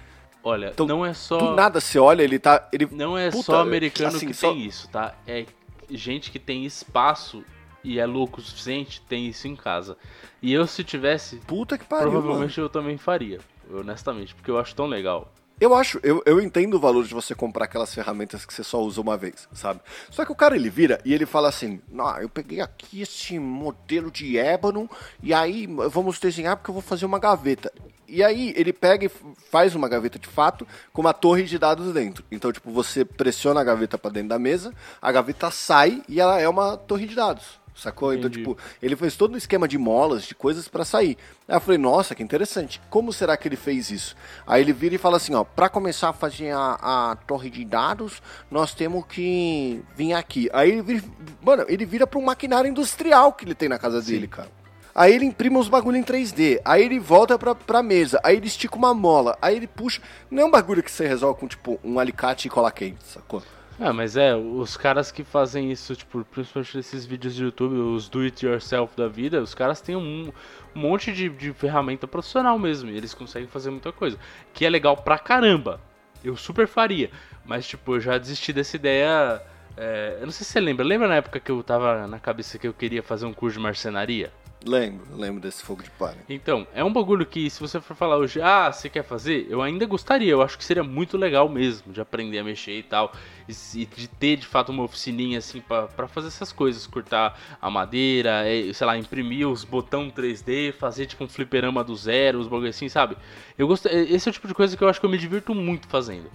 olha, 0.44 0.72
então, 0.74 0.86
não 0.86 1.06
é 1.06 1.14
só. 1.14 1.38
Do 1.38 1.56
nada 1.56 1.80
você 1.80 2.00
olha, 2.00 2.22
ele 2.22 2.40
tá. 2.40 2.68
Ele, 2.72 2.88
não 2.92 3.18
é 3.18 3.30
puta, 3.30 3.44
só 3.44 3.62
americano 3.62 4.16
assim, 4.16 4.28
que 4.28 4.34
só... 4.34 4.52
tem 4.52 4.66
isso, 4.66 4.90
tá? 4.90 5.16
É 5.26 5.46
gente 5.90 6.32
que 6.32 6.40
tem 6.40 6.66
espaço 6.66 7.44
e 7.84 8.00
é 8.00 8.06
louco 8.06 8.40
o 8.40 8.44
suficiente, 8.44 9.02
tem 9.02 9.28
isso 9.28 9.48
em 9.48 9.56
casa. 9.56 9.98
E 10.42 10.54
eu, 10.54 10.68
se 10.68 10.84
tivesse. 10.84 11.38
Puta 11.38 11.78
que 11.78 11.86
pariu. 11.86 12.12
Provavelmente 12.12 12.60
mano. 12.60 12.66
eu 12.66 12.70
também 12.70 12.98
faria 12.98 13.40
honestamente, 13.72 14.34
porque 14.36 14.50
eu 14.50 14.58
acho 14.58 14.76
tão 14.76 14.86
legal. 14.86 15.32
Eu 15.60 15.74
acho, 15.74 16.00
eu, 16.04 16.22
eu 16.24 16.40
entendo 16.40 16.76
o 16.76 16.80
valor 16.80 17.04
de 17.04 17.14
você 17.14 17.34
comprar 17.34 17.66
aquelas 17.66 17.92
ferramentas 17.92 18.46
que 18.46 18.54
você 18.54 18.64
só 18.64 18.80
usa 18.80 19.02
uma 19.02 19.18
vez, 19.18 19.48
sabe? 19.52 19.80
Só 20.12 20.24
que 20.24 20.32
o 20.32 20.36
cara 20.36 20.56
ele 20.56 20.70
vira 20.70 21.02
e 21.04 21.16
ele 21.16 21.26
fala 21.26 21.50
assim: 21.50 21.82
Não, 21.92 22.16
eu 22.20 22.30
peguei 22.30 22.62
aqui 22.62 23.02
esse 23.02 23.40
modelo 23.40 24.12
de 24.12 24.38
ébano 24.38 24.88
e 25.22 25.34
aí 25.34 25.66
vamos 25.90 26.20
desenhar 26.20 26.58
porque 26.58 26.70
eu 26.70 26.74
vou 26.74 26.84
fazer 26.84 27.08
uma 27.08 27.18
gaveta. 27.18 27.74
E 28.08 28.24
aí 28.24 28.54
ele 28.56 28.72
pega 28.72 29.08
e 29.08 29.12
faz 29.50 29.74
uma 29.74 29.90
gaveta 29.90 30.20
de 30.20 30.28
fato 30.28 30.66
com 30.94 31.02
uma 31.02 31.14
torre 31.14 31.44
de 31.44 31.58
dados 31.58 31.92
dentro. 31.92 32.24
Então, 32.32 32.52
tipo, 32.52 32.72
você 32.72 33.04
pressiona 33.04 33.60
a 33.60 33.64
gaveta 33.64 33.98
para 33.98 34.12
dentro 34.12 34.30
da 34.30 34.40
mesa, 34.40 34.72
a 35.02 35.12
gaveta 35.12 35.50
sai 35.50 36.04
e 36.08 36.22
ela 36.22 36.40
é 36.40 36.48
uma 36.48 36.78
torre 36.78 37.08
de 37.08 37.16
dados 37.16 37.60
sacou? 37.78 38.14
Então, 38.14 38.28
Entendi. 38.28 38.42
Então, 38.42 38.56
tipo, 38.56 38.68
ele 38.82 38.96
fez 38.96 39.16
todo 39.16 39.34
um 39.34 39.38
esquema 39.38 39.68
de 39.68 39.78
molas, 39.78 40.24
de 40.24 40.36
coisas 40.36 40.68
para 40.68 40.84
sair. 40.84 41.18
Aí 41.48 41.56
eu 41.56 41.62
falei, 41.62 41.78
nossa, 41.78 42.16
que 42.16 42.24
interessante. 42.24 42.82
Como 42.90 43.14
será 43.14 43.38
que 43.38 43.48
ele 43.48 43.56
fez 43.56 43.92
isso? 43.92 44.16
Aí 44.46 44.62
ele 44.62 44.74
vira 44.74 44.96
e 44.96 44.98
fala 44.98 45.18
assim, 45.18 45.34
ó, 45.34 45.44
para 45.44 45.70
começar 45.70 46.10
a 46.10 46.14
fazer 46.14 46.52
a, 46.52 47.12
a, 47.12 47.16
torre 47.16 47.50
de 47.50 47.64
dados, 47.64 48.22
nós 48.50 48.74
temos 48.74 49.06
que 49.08 49.82
vir 49.96 50.14
aqui. 50.14 50.50
Aí 50.52 50.72
ele 50.72 50.82
vira, 50.82 51.04
mano, 51.42 51.66
ele 51.68 51.86
vira 51.86 52.08
para 52.08 52.20
um 52.20 52.24
maquinário 52.24 52.70
industrial 52.70 53.34
que 53.34 53.46
ele 53.46 53.56
tem 53.56 53.70
na 53.70 53.80
casa 53.80 54.02
Sim. 54.02 54.14
dele, 54.14 54.28
cara. 54.28 54.50
Aí 54.98 55.14
ele 55.14 55.26
imprime 55.26 55.58
os 55.58 55.70
bagulho 55.70 55.96
em 55.96 56.04
3D. 56.04 56.60
Aí 56.66 56.84
ele 56.84 57.00
volta 57.00 57.38
pra, 57.38 57.54
pra 57.54 57.84
mesa. 57.84 58.20
Aí 58.24 58.36
ele 58.36 58.48
estica 58.48 58.76
uma 58.76 58.96
mola. 58.96 59.38
Aí 59.40 59.56
ele 59.56 59.68
puxa. 59.68 60.02
Não 60.32 60.42
é 60.42 60.46
um 60.46 60.50
bagulho 60.50 60.82
que 60.82 60.90
você 60.90 61.08
resolve 61.08 61.40
com, 61.40 61.48
tipo, 61.48 61.80
um 61.84 62.00
alicate 62.00 62.48
e 62.48 62.50
cola 62.50 62.72
quente, 62.72 63.04
sacou? 63.06 63.44
Ah, 63.80 63.94
mas 63.94 64.18
é, 64.18 64.36
os 64.36 64.76
caras 64.76 65.12
que 65.12 65.24
fazem 65.24 65.72
isso, 65.72 65.96
tipo, 65.96 66.26
principalmente 66.26 66.76
nesses 66.76 67.06
vídeos 67.06 67.36
de 67.36 67.44
YouTube, 67.44 67.76
os 67.76 68.10
do 68.10 68.22
it 68.22 68.44
yourself 68.44 68.98
da 68.98 69.08
vida, 69.08 69.40
os 69.40 69.54
caras 69.54 69.80
têm 69.80 69.96
um, 69.96 70.32
um 70.76 70.80
monte 70.80 71.14
de, 71.14 71.30
de 71.30 71.54
ferramenta 71.54 72.08
profissional 72.08 72.58
mesmo, 72.58 72.90
e 72.90 72.98
eles 72.98 73.14
conseguem 73.14 73.48
fazer 73.48 73.70
muita 73.70 73.92
coisa. 73.92 74.18
Que 74.52 74.66
é 74.66 74.70
legal 74.70 74.98
pra 74.98 75.20
caramba. 75.20 75.80
Eu 76.24 76.36
super 76.36 76.68
faria. 76.68 77.12
Mas, 77.46 77.68
tipo, 77.68 77.96
eu 77.96 78.00
já 78.00 78.18
desisti 78.18 78.52
dessa 78.52 78.76
ideia. 78.76 79.42
É, 79.78 80.18
eu 80.20 80.26
não 80.26 80.32
sei 80.32 80.44
se 80.44 80.54
você 80.54 80.60
lembra. 80.60 80.84
Lembra 80.84 81.08
na 81.08 81.16
época 81.16 81.40
que 81.40 81.52
eu 81.52 81.62
tava 81.62 82.08
na 82.08 82.20
cabeça 82.20 82.58
que 82.58 82.68
eu 82.68 82.74
queria 82.74 83.04
fazer 83.04 83.28
um 83.28 83.34
curso 83.34 83.58
de 83.58 83.64
marcenaria? 83.64 84.34
Lembro, 84.66 85.06
lembro 85.16 85.40
desse 85.40 85.64
fogo 85.64 85.84
de 85.84 85.90
palha. 85.92 86.18
Então, 86.28 86.68
é 86.74 86.84
um 86.84 86.92
bagulho 86.92 87.26
que 87.26 87.50
se 87.50 87.60
você 87.60 87.80
for 87.80 87.96
falar 87.96 88.18
hoje, 88.18 88.42
ah, 88.42 88.72
você 88.72 88.90
quer 88.90 89.04
fazer? 89.04 89.46
Eu 89.50 89.62
ainda 89.62 89.86
gostaria, 89.86 90.32
eu 90.32 90.42
acho 90.42 90.58
que 90.58 90.64
seria 90.64 90.84
muito 90.84 91.16
legal 91.16 91.48
mesmo, 91.48 91.94
de 91.94 92.02
aprender 92.02 92.40
a 92.40 92.44
mexer 92.44 92.80
e 92.80 92.84
tal. 92.84 93.14
E, 93.48 93.86
de 93.86 94.08
ter 94.08 94.38
de 94.38 94.48
fato 94.48 94.72
uma 94.72 94.84
oficininha 94.84 95.38
assim 95.38 95.62
para 95.62 96.08
fazer 96.08 96.28
essas 96.28 96.52
coisas, 96.52 96.88
cortar 96.88 97.40
a 97.62 97.70
madeira, 97.70 98.48
é, 98.48 98.74
sei 98.74 98.88
lá, 98.88 98.98
imprimir 98.98 99.48
os 99.48 99.64
botão 99.64 100.10
3D, 100.10 100.74
fazer 100.74 101.06
tipo 101.06 101.24
um 101.24 101.30
fliperama 101.30 101.84
do 101.84 101.96
zero, 101.96 102.40
os 102.40 102.48
bagulho 102.48 102.70
assim, 102.70 102.90
sabe? 102.90 103.16
Eu 103.58 103.68
gosto, 103.68 103.88
esse 103.88 104.28
é 104.28 104.32
o 104.32 104.34
tipo 104.34 104.48
de 104.48 104.54
coisa 104.54 104.76
que 104.76 104.84
eu 104.84 104.90
acho 104.90 105.00
que 105.00 105.06
eu 105.06 105.10
me 105.10 105.18
divirto 105.18 105.54
muito 105.54 105.88
fazendo. 105.88 106.30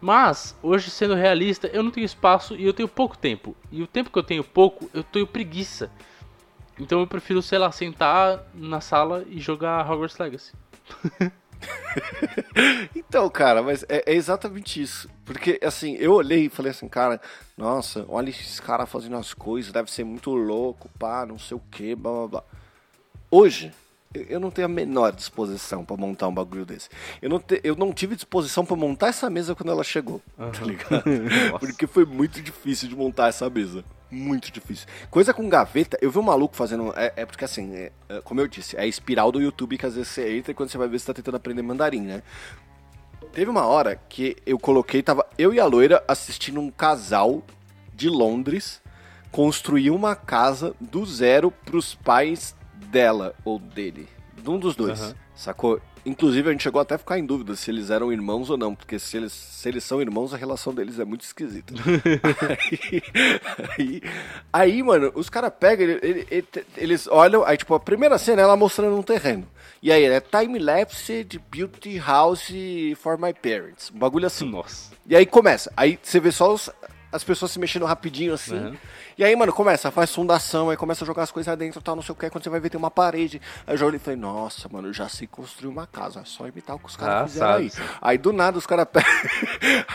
Mas, 0.00 0.56
hoje 0.62 0.90
sendo 0.90 1.14
realista, 1.14 1.68
eu 1.68 1.82
não 1.82 1.90
tenho 1.90 2.04
espaço 2.04 2.56
e 2.56 2.64
eu 2.64 2.72
tenho 2.72 2.88
pouco 2.88 3.16
tempo. 3.16 3.54
E 3.70 3.82
o 3.82 3.86
tempo 3.86 4.10
que 4.10 4.18
eu 4.18 4.22
tenho 4.22 4.42
pouco, 4.42 4.90
eu 4.92 5.02
tenho 5.02 5.26
preguiça. 5.26 5.90
Então 6.80 7.00
eu 7.00 7.06
prefiro, 7.06 7.42
sei 7.42 7.58
lá, 7.58 7.70
sentar 7.70 8.42
na 8.54 8.80
sala 8.80 9.24
e 9.28 9.38
jogar 9.38 9.88
Hogwarts 9.88 10.18
Legacy. 10.18 10.52
então, 12.96 13.28
cara, 13.28 13.62
mas 13.62 13.84
é, 13.86 14.02
é, 14.06 14.14
exatamente 14.14 14.80
isso. 14.80 15.08
Porque, 15.24 15.60
assim, 15.62 15.94
eu 15.96 16.14
olhei 16.14 16.46
e 16.46 16.48
falei 16.48 16.70
assim, 16.70 16.88
cara, 16.88 17.20
nossa, 17.56 18.06
olha 18.08 18.30
esses 18.30 18.58
caras 18.58 18.88
fazendo 18.88 19.16
as 19.16 19.34
coisas, 19.34 19.70
deve 19.70 19.90
ser 19.92 20.04
muito 20.04 20.30
louco, 20.30 20.88
pá, 20.98 21.26
não 21.26 21.38
sei 21.38 21.56
o 21.56 21.62
que, 21.70 21.94
blá 21.94 22.12
blá 22.12 22.28
blá. 22.28 22.44
Hoje, 23.30 23.72
eu 24.14 24.40
não 24.40 24.50
tenho 24.50 24.64
a 24.64 24.68
menor 24.68 25.12
disposição 25.12 25.84
para 25.84 25.98
montar 25.98 26.28
um 26.28 26.34
bagulho 26.34 26.64
desse. 26.64 26.88
Eu 27.20 27.28
não, 27.28 27.38
te, 27.38 27.60
eu 27.62 27.76
não 27.76 27.92
tive 27.92 28.16
disposição 28.16 28.64
para 28.64 28.74
montar 28.74 29.08
essa 29.08 29.28
mesa 29.28 29.54
quando 29.54 29.70
ela 29.70 29.84
chegou, 29.84 30.22
uhum. 30.38 30.50
tá 30.50 30.64
ligado? 30.64 31.04
Porque 31.60 31.86
foi 31.86 32.06
muito 32.06 32.40
difícil 32.40 32.88
de 32.88 32.96
montar 32.96 33.28
essa 33.28 33.48
mesa 33.50 33.84
muito 34.10 34.50
difícil. 34.50 34.86
Coisa 35.10 35.32
com 35.32 35.48
gaveta, 35.48 35.98
eu 36.00 36.10
vi 36.10 36.18
um 36.18 36.22
maluco 36.22 36.56
fazendo. 36.56 36.92
É, 36.96 37.12
é 37.16 37.26
porque 37.26 37.44
assim, 37.44 37.74
é, 37.74 37.92
é, 38.08 38.20
como 38.22 38.40
eu 38.40 38.48
disse, 38.48 38.76
é 38.76 38.82
a 38.82 38.86
espiral 38.86 39.30
do 39.30 39.40
YouTube 39.40 39.78
que 39.78 39.86
às 39.86 39.94
vezes 39.94 40.08
você 40.08 40.36
entra 40.36 40.52
e 40.52 40.54
quando 40.54 40.70
você 40.70 40.78
vai 40.78 40.88
ver 40.88 40.98
você 40.98 41.06
tá 41.06 41.14
tentando 41.14 41.36
aprender 41.36 41.62
mandarim, 41.62 42.02
né? 42.02 42.22
Teve 43.32 43.50
uma 43.50 43.66
hora 43.66 44.00
que 44.08 44.36
eu 44.44 44.58
coloquei, 44.58 45.02
tava 45.02 45.24
eu 45.38 45.54
e 45.54 45.60
a 45.60 45.64
loira 45.64 46.02
assistindo 46.08 46.60
um 46.60 46.70
casal 46.70 47.42
de 47.94 48.08
Londres 48.08 48.82
construir 49.30 49.90
uma 49.90 50.16
casa 50.16 50.74
do 50.80 51.06
zero 51.06 51.50
pros 51.50 51.94
pais 51.94 52.56
dela 52.90 53.34
ou 53.44 53.58
dele. 53.58 54.08
De 54.36 54.50
um 54.50 54.58
dos 54.58 54.74
dois. 54.74 55.00
Aham. 55.00 55.14
Sacou? 55.34 55.80
Inclusive, 56.04 56.48
a 56.48 56.52
gente 56.52 56.62
chegou 56.62 56.80
até 56.80 56.94
a 56.94 56.98
ficar 56.98 57.18
em 57.18 57.24
dúvida 57.26 57.54
se 57.54 57.70
eles 57.70 57.90
eram 57.90 58.12
irmãos 58.12 58.48
ou 58.50 58.56
não, 58.56 58.74
porque 58.74 58.98
se 58.98 59.16
eles, 59.16 59.32
se 59.32 59.68
eles 59.68 59.84
são 59.84 60.00
irmãos, 60.00 60.32
a 60.32 60.36
relação 60.36 60.72
deles 60.72 60.98
é 60.98 61.04
muito 61.04 61.22
esquisita. 61.22 61.74
aí, 62.58 63.02
aí, 63.78 64.02
aí, 64.52 64.82
mano, 64.82 65.12
os 65.14 65.28
caras 65.28 65.52
pegam, 65.58 65.86
ele- 65.86 66.00
ele- 66.02 66.26
ele- 66.30 66.66
eles 66.76 67.06
olham, 67.06 67.44
aí, 67.44 67.56
tipo, 67.56 67.74
a 67.74 67.80
primeira 67.80 68.18
cena 68.18 68.42
é 68.42 68.44
ela 68.44 68.56
mostrando 68.56 68.96
um 68.96 69.02
terreno. 69.02 69.46
E 69.82 69.90
aí, 69.90 70.04
é 70.04 70.20
time-lapse 70.20 71.24
de 71.24 71.38
beauty 71.38 71.98
house 71.98 72.48
for 72.96 73.18
my 73.18 73.32
parents. 73.32 73.90
Um 73.94 73.98
bagulho 73.98 74.26
assim. 74.26 74.48
Nossa. 74.48 74.90
E 75.06 75.16
aí 75.16 75.24
começa. 75.26 75.72
Aí 75.76 75.98
você 76.02 76.20
vê 76.20 76.30
só 76.30 76.52
os- 76.52 76.70
as 77.12 77.24
pessoas 77.24 77.50
se 77.50 77.58
mexendo 77.58 77.84
rapidinho 77.84 78.32
assim. 78.34 78.56
Uhum. 78.58 78.76
E 79.18 79.24
aí, 79.24 79.34
mano, 79.36 79.52
começa, 79.52 79.90
faz 79.90 80.14
fundação, 80.14 80.70
aí 80.70 80.76
começa 80.76 81.04
a 81.04 81.06
jogar 81.06 81.24
as 81.24 81.30
coisas 81.30 81.56
dentro, 81.58 81.80
tal, 81.82 81.94
não 81.96 82.02
sei 82.02 82.12
o 82.12 82.16
que. 82.16 82.30
Quando 82.30 82.44
você 82.44 82.50
vai 82.50 82.60
ver, 82.60 82.70
tem 82.70 82.78
uma 82.78 82.90
parede. 82.90 83.40
Aí 83.66 83.74
eu 83.74 83.78
já 83.78 83.86
olhei 83.86 83.96
e 83.96 84.00
falei, 84.00 84.18
nossa, 84.18 84.68
mano, 84.68 84.88
eu 84.88 84.92
já 84.92 85.08
sei 85.08 85.26
construir 85.26 85.68
uma 85.70 85.86
casa. 85.86 86.20
É 86.20 86.24
só 86.24 86.46
imitar 86.46 86.76
o 86.76 86.78
que 86.78 86.86
os 86.86 86.96
caras 86.96 87.14
Ah, 87.14 87.26
fizeram 87.26 87.46
sabe, 87.52 87.62
aí. 87.64 87.70
sabe. 87.70 87.88
Aí 88.00 88.18
do 88.18 88.32
nada 88.32 88.56
os 88.58 88.66
caras 88.66 88.86
pegam. 88.92 89.10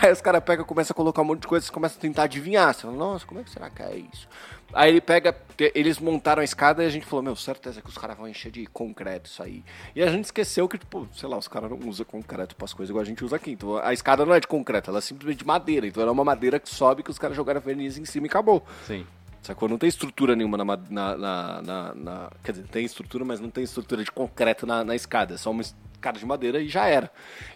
aí 0.01 0.12
os 0.12 0.21
caras 0.21 0.43
pegam, 0.43 0.65
começam 0.65 0.93
a 0.93 0.95
colocar 0.95 1.21
um 1.21 1.25
monte 1.25 1.41
de 1.41 1.47
coisa, 1.47 1.71
começa 1.71 1.97
a 1.97 2.01
tentar 2.01 2.23
adivinhar. 2.23 2.73
Você 2.73 2.82
fala, 2.82 2.93
nossa, 2.95 3.25
como 3.25 3.39
é 3.39 3.43
que 3.43 3.49
será 3.49 3.69
que 3.69 3.82
é 3.82 3.95
isso? 4.13 4.28
Aí 4.73 4.89
ele 4.89 4.99
pega, 4.99 5.34
eles 5.73 5.99
montaram 5.99 6.41
a 6.41 6.43
escada 6.43 6.84
e 6.84 6.88
a 6.88 6.89
gente 6.89 7.06
falou, 7.06 7.23
meu, 7.23 7.36
certeza 7.36 7.82
que 7.82 7.88
os 7.88 7.97
caras 7.97 8.17
vão 8.17 8.28
encher 8.28 8.51
de 8.51 8.65
concreto 8.65 9.30
isso 9.30 9.41
aí. 9.41 9.63
E 9.95 10.01
a 10.04 10.08
gente 10.08 10.25
esqueceu 10.25 10.67
que, 10.67 10.78
tipo, 10.78 11.08
sei 11.13 11.30
lá, 11.30 11.38
os 11.38 11.47
caras 11.47 11.69
não 11.69 11.80
usam 11.88 12.06
concreto 12.06 12.56
pras 12.56 12.73
coisas 12.73 12.89
igual 12.89 13.01
a 13.01 13.06
gente 13.06 13.23
usa 13.23 13.38
aqui. 13.38 13.51
Então 13.51 13.78
a 13.78 13.93
escada 13.93 14.25
não 14.25 14.34
é 14.34 14.39
de 14.39 14.47
concreto, 14.47 14.89
ela 14.89 14.99
é 14.99 15.01
simplesmente 15.01 15.39
de 15.39 15.45
madeira. 15.45 15.88
Então 15.88 16.01
era 16.04 16.12
uma 16.12 16.25
madeira 16.25 16.60
que 16.60 16.67
sobe 16.69 17.04
que 17.04 17.12
os 17.12 17.17
caras 17.17 17.38
jogaram 17.38 17.62
verniz 17.62 17.97
em 17.97 18.04
cima 18.06 18.25
e 18.28 18.30
acabou. 18.30 18.65
Sim. 18.86 19.06
Sacou? 19.41 19.69
Não 19.69 19.78
tem 19.78 19.88
estrutura 19.88 20.36
nenhuma 20.36 20.58
na, 20.58 20.65
na, 20.65 21.17
na, 21.62 21.93
na- 21.95 22.32
Quer 22.43 22.51
dizer, 22.54 22.67
tem 22.67 22.84
estrutura, 22.84 23.23
mas 23.23 23.39
não 23.39 23.49
tem 23.51 23.63
estrutura 23.63 24.04
de 24.04 24.12
concreto 24.12 24.65
na, 24.65 24.84
na 24.84 24.95
escada. 24.95 25.36
É 25.36 25.38
só 25.38 25.51
uma 25.51 25.62
escada 25.62 26.17
de 26.19 26.25
madeira 26.25 26.60
e 26.60 26.67
já 26.67 26.88
era. 26.88 27.12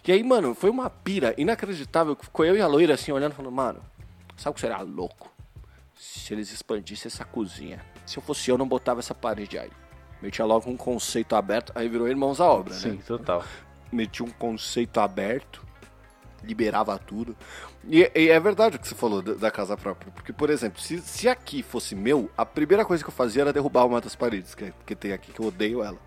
E 0.06 0.12
aí, 0.12 0.22
mano, 0.22 0.54
foi 0.54 0.70
uma 0.70 0.88
pira 0.88 1.34
inacreditável. 1.36 2.14
que 2.14 2.24
Ficou 2.24 2.46
eu 2.46 2.56
e 2.56 2.60
a 2.62 2.66
loira 2.68 2.94
assim, 2.94 3.10
olhando, 3.10 3.34
falando, 3.34 3.52
mano, 3.52 3.80
sabe 4.36 4.52
o 4.52 4.54
que 4.54 4.60
será 4.60 4.80
louco? 4.82 5.28
Se 6.00 6.32
eles 6.32 6.50
expandissem 6.50 7.08
essa 7.08 7.26
cozinha. 7.26 7.84
Se 8.06 8.16
eu 8.16 8.22
fosse 8.22 8.50
eu, 8.50 8.56
não 8.56 8.66
botava 8.66 9.00
essa 9.00 9.14
parede 9.14 9.58
aí. 9.58 9.70
Metia 10.22 10.46
logo 10.46 10.70
um 10.70 10.76
conceito 10.76 11.36
aberto, 11.36 11.72
aí 11.74 11.90
virou 11.90 12.08
Irmãos 12.08 12.40
à 12.40 12.46
Obra, 12.46 12.72
Sim, 12.72 12.92
né? 12.92 13.02
total. 13.06 13.44
metia 13.92 14.24
um 14.24 14.30
conceito 14.30 14.98
aberto, 14.98 15.62
liberava 16.42 16.98
tudo. 16.98 17.36
E, 17.84 18.10
e 18.14 18.30
é 18.30 18.40
verdade 18.40 18.76
o 18.76 18.78
que 18.78 18.88
você 18.88 18.94
falou 18.94 19.20
da, 19.20 19.34
da 19.34 19.50
casa 19.50 19.76
própria. 19.76 20.10
Porque, 20.12 20.32
por 20.32 20.48
exemplo, 20.48 20.80
se, 20.80 21.02
se 21.02 21.28
aqui 21.28 21.62
fosse 21.62 21.94
meu, 21.94 22.30
a 22.34 22.46
primeira 22.46 22.82
coisa 22.82 23.04
que 23.04 23.10
eu 23.10 23.14
fazia 23.14 23.42
era 23.42 23.52
derrubar 23.52 23.84
uma 23.84 24.00
das 24.00 24.16
paredes 24.16 24.54
que, 24.54 24.72
que 24.86 24.96
tem 24.96 25.12
aqui, 25.12 25.32
que 25.32 25.40
eu 25.40 25.46
odeio 25.48 25.82
ela. 25.82 25.98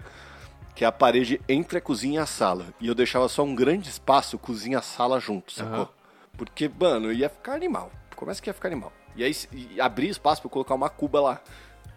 Que 0.73 0.83
é 0.83 0.87
a 0.87 0.91
parede 0.91 1.39
entre 1.47 1.77
a 1.77 1.81
cozinha 1.81 2.19
e 2.19 2.23
a 2.23 2.25
sala. 2.25 2.65
E 2.81 2.87
eu 2.87 2.95
deixava 2.95 3.29
só 3.29 3.43
um 3.43 3.53
grande 3.53 3.89
espaço, 3.89 4.39
cozinha 4.39 4.79
e 4.79 4.81
sala 4.81 5.19
junto, 5.19 5.53
sacou? 5.53 5.73
Aham. 5.75 5.89
Porque, 6.35 6.67
mano, 6.67 7.13
ia 7.13 7.29
ficar 7.29 7.53
animal. 7.53 7.91
Começa 8.15 8.41
que 8.41 8.49
ia 8.49 8.53
ficar 8.55 8.69
animal. 8.69 8.91
E 9.15 9.23
aí 9.23 9.35
e 9.51 9.79
abrir 9.79 10.09
espaço 10.09 10.41
pra 10.41 10.47
eu 10.47 10.51
colocar 10.51 10.75
uma 10.75 10.89
cuba 10.89 11.21
lá. 11.21 11.41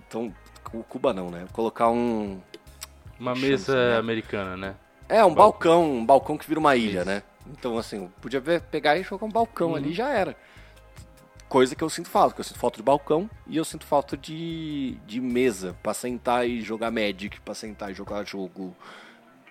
Então, 0.07 0.33
cu- 0.65 0.85
cuba 0.89 1.13
não, 1.13 1.31
né? 1.31 1.47
Colocar 1.53 1.89
um. 1.91 2.41
Uma 3.19 3.35
Chance, 3.35 3.47
mesa 3.49 3.91
né? 3.93 3.97
americana, 3.99 4.57
né? 4.57 4.75
É, 5.09 5.25
um 5.25 5.33
Balcão. 5.35 5.35
balcão, 5.83 5.95
um 5.99 6.05
balcão 6.07 6.37
que 6.39 6.47
vira 6.47 6.61
uma 6.61 6.77
ilha, 6.77 6.99
Isso. 7.01 7.09
né? 7.09 7.23
Então, 7.51 7.79
assim, 7.79 8.03
eu 8.03 8.13
podia 8.21 8.41
ver- 8.41 8.61
pegar 8.61 8.97
e 8.99 9.03
jogar 9.03 9.25
um 9.27 9.31
balcão 9.31 9.71
Uhum. 9.71 9.77
ali 9.77 9.91
e 9.91 9.95
já 9.95 10.09
era. 10.11 10.37
Coisa 11.49 11.77
que 11.77 11.83
eu 11.85 11.89
sinto 11.89 12.09
falta, 12.11 12.35
que 12.35 12.41
eu 12.41 12.45
sinto 12.45 12.59
falta 12.59 12.77
de 12.77 12.83
balcão 12.83 13.31
e 13.47 13.57
eu 13.57 13.65
sinto 13.65 13.87
falta 13.87 14.17
de, 14.17 14.99
de 15.07 15.21
mesa 15.21 15.77
pra 15.81 15.95
sentar 15.95 16.47
e 16.47 16.61
jogar 16.61 16.91
Magic, 16.91 17.41
pra 17.41 17.55
sentar 17.55 17.93
e 17.93 17.95
jogar 17.95 18.25
jogo. 18.27 18.77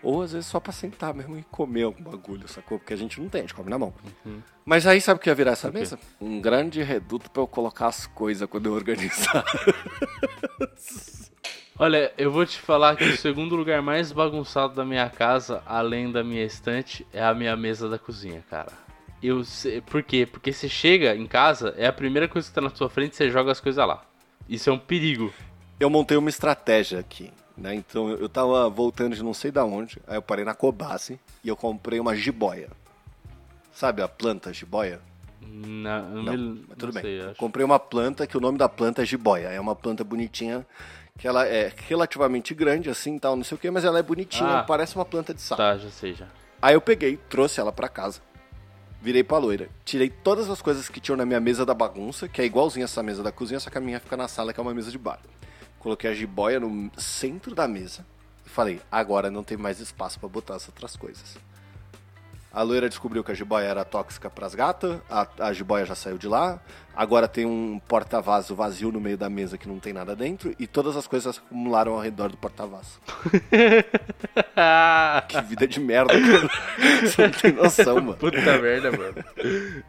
Ou 0.06 0.22
às 0.22 0.32
vezes 0.34 0.48
só 0.48 0.60
pra 0.60 0.72
sentar 0.72 1.14
mesmo 1.14 1.38
e 1.38 1.44
comer 1.44 1.84
algum 1.84 2.04
bagulho, 2.04 2.48
sacou? 2.48 2.78
Porque 2.78 2.94
a 2.94 2.98
gente 2.98 3.20
não 3.20 3.28
tem, 3.28 3.40
a 3.40 3.44
gente 3.44 3.56
come 3.56 3.70
na 3.70 3.80
mão. 3.80 3.94
Mas 4.64 4.86
aí 4.86 5.02
sabe 5.02 5.20
o 5.20 5.22
que 5.22 5.30
ia 5.30 5.36
virar 5.36 5.54
essa 5.54 5.68
Uhum. 5.68 5.74
Mesa? 5.74 6.00
Um 6.22 6.40
grande 6.40 6.82
reduto 6.84 7.30
pra 7.32 7.42
eu 7.42 7.48
colocar 7.48 7.88
as 7.88 8.06
coisas 8.06 8.48
quando 8.48 8.68
eu 8.68 8.74
organizar. 8.74 9.44
Olha, 11.78 12.14
eu 12.18 12.32
vou 12.32 12.46
te 12.46 12.58
falar 12.58 12.96
que 12.96 13.04
o 13.04 13.18
segundo 13.18 13.56
lugar 13.56 13.82
mais 13.82 14.12
bagunçado 14.12 14.74
da 14.76 14.86
minha 14.86 15.10
casa, 15.10 15.62
além 15.66 16.10
da 16.12 16.24
minha 16.24 16.46
estante, 16.46 17.06
é 17.12 17.22
a 17.22 17.34
minha 17.34 17.56
mesa 17.58 17.90
da 17.90 18.00
cozinha, 18.00 18.44
cara. 18.50 18.72
Eu 19.22 19.44
sei, 19.44 19.82
por 19.82 20.02
quê? 20.04 20.26
Porque 20.26 20.54
você 20.54 20.70
chega 20.70 21.16
em 21.16 21.26
casa, 21.26 21.74
é 21.78 21.88
a 21.88 21.94
primeira 21.94 22.28
coisa 22.30 22.48
que 22.48 22.54
tá 22.54 22.62
na 22.62 22.70
sua 22.70 22.90
frente, 22.90 23.16
você 23.16 23.30
joga 23.30 23.52
as 23.52 23.60
coisas 23.60 23.86
lá. 23.86 24.06
Isso 24.48 24.70
é 24.70 24.74
um 24.74 24.78
perigo. 24.80 25.34
eu 25.80 25.90
montei 25.90 26.16
uma 26.16 26.30
estratégia 26.30 27.00
aqui, 27.00 27.30
né? 27.58 27.74
Então 27.76 28.10
eu 28.10 28.28
tava 28.30 28.70
voltando 28.70 29.16
de 29.16 29.24
não 29.24 29.34
sei 29.34 29.52
da 29.52 29.64
onde, 29.66 29.98
aí 30.08 30.16
eu 30.18 30.22
parei 30.22 30.44
na 30.46 30.54
Cobase 30.54 31.20
e 31.44 31.48
eu 31.50 31.56
comprei 31.56 32.00
uma 32.00 32.16
jiboia. 32.16 32.70
Sabe 33.74 34.02
a 34.02 34.08
planta 34.08 34.54
jiboia? 34.54 35.02
Na, 35.42 36.02
não, 36.02 36.24
Não, 36.24 36.56
mas 36.68 36.78
tudo 36.78 36.86
não 36.88 36.92
bem. 36.94 37.02
sei, 37.04 37.34
comprei 37.36 37.64
uma 37.66 37.80
planta 37.80 38.26
que 38.26 38.38
o 38.38 38.42
nome 38.42 38.58
da 38.58 38.68
planta 38.70 39.04
é 39.04 39.06
jiboia. 39.06 39.48
É 39.50 39.60
uma 39.60 39.76
planta 39.76 40.04
bonitinha, 40.04 40.66
que 41.18 41.28
ela 41.28 41.46
é 41.46 41.72
relativamente 41.88 42.54
grande 42.54 42.90
assim, 42.90 43.18
tal, 43.20 43.36
não 43.36 43.44
sei 43.44 43.56
o 43.56 43.60
que, 43.60 43.70
mas 43.70 43.84
ela 43.86 44.00
é 44.00 44.04
bonitinha, 44.04 44.60
Ah. 44.60 44.64
parece 44.64 44.96
uma 44.96 45.06
planta 45.06 45.34
de 45.34 45.42
sal. 45.42 45.58
Tá, 45.58 45.78
já 45.78 45.90
sei 45.90 46.14
já. 46.14 46.28
Aí 46.62 46.74
eu 46.74 46.82
peguei, 46.82 47.18
trouxe 47.30 47.60
ela 47.60 47.72
pra 47.72 47.88
casa. 47.88 48.22
Virei 49.02 49.24
pra 49.24 49.38
loira. 49.38 49.70
Tirei 49.84 50.10
todas 50.10 50.50
as 50.50 50.62
coisas 50.64 50.90
que 50.90 51.00
tinham 51.00 51.16
na 51.16 51.26
minha 51.26 51.40
mesa 51.40 51.64
da 51.66 51.76
bagunça, 51.76 52.28
que 52.28 52.42
é 52.42 52.46
igualzinha 52.46 52.86
essa 52.86 53.04
mesa 53.04 53.22
da 53.22 53.32
cozinha, 53.32 53.60
só 53.60 53.70
que 53.70 53.78
a 53.78 53.82
minha 53.82 54.00
fica 54.00 54.18
na 54.18 54.28
sala, 54.28 54.52
que 54.52 54.60
é 54.60 54.64
uma 54.64 54.74
mesa 54.74 54.90
de 54.90 54.98
bar. 54.98 55.20
Coloquei 55.86 56.10
a 56.10 56.14
jiboia 56.16 56.60
no 56.60 56.90
centro 57.00 57.54
da 57.54 57.68
mesa 57.68 58.04
e 58.44 58.50
falei: 58.50 58.82
agora 58.92 59.30
não 59.30 59.44
tem 59.44 59.56
mais 59.56 59.80
espaço 59.80 60.20
pra 60.20 60.28
botar 60.28 60.56
as 60.56 60.68
outras 60.68 60.96
coisas. 60.96 61.38
A 62.56 62.62
loira 62.62 62.88
descobriu 62.88 63.22
que 63.22 63.34
a 63.34 63.36
jiboia 63.36 63.66
era 63.66 63.84
tóxica 63.84 64.30
pras 64.30 64.56
gatas, 64.56 65.02
a, 65.10 65.28
a 65.40 65.52
jiboia 65.52 65.86
já 65.86 65.94
saiu 65.94 66.18
de 66.18 66.26
lá. 66.26 66.62
Agora 66.96 67.28
tem 67.28 67.46
um 67.46 67.78
porta-vaso 67.86 68.56
vazio 68.56 68.94
no 68.94 69.02
meio 69.02 69.18
da 69.18 69.30
mesa 69.30 69.58
que 69.58 69.68
não 69.68 69.78
tem 69.78 69.92
nada 69.92 70.16
dentro, 70.16 70.56
e 70.58 70.66
todas 70.66 70.96
as 70.96 71.06
coisas 71.06 71.36
se 71.36 71.42
acumularam 71.42 71.92
ao 71.92 72.00
redor 72.00 72.30
do 72.30 72.38
porta-vaso. 72.38 73.02
Que 75.28 75.42
vida 75.42 75.68
de 75.68 75.80
merda, 75.82 76.14
cara. 76.14 76.50
Você 77.02 77.22
não 77.24 77.32
tem 77.32 77.52
noção, 77.52 77.96
mano. 77.96 78.16
Puta 78.16 78.38
merda, 78.38 78.92
mano. 78.92 79.16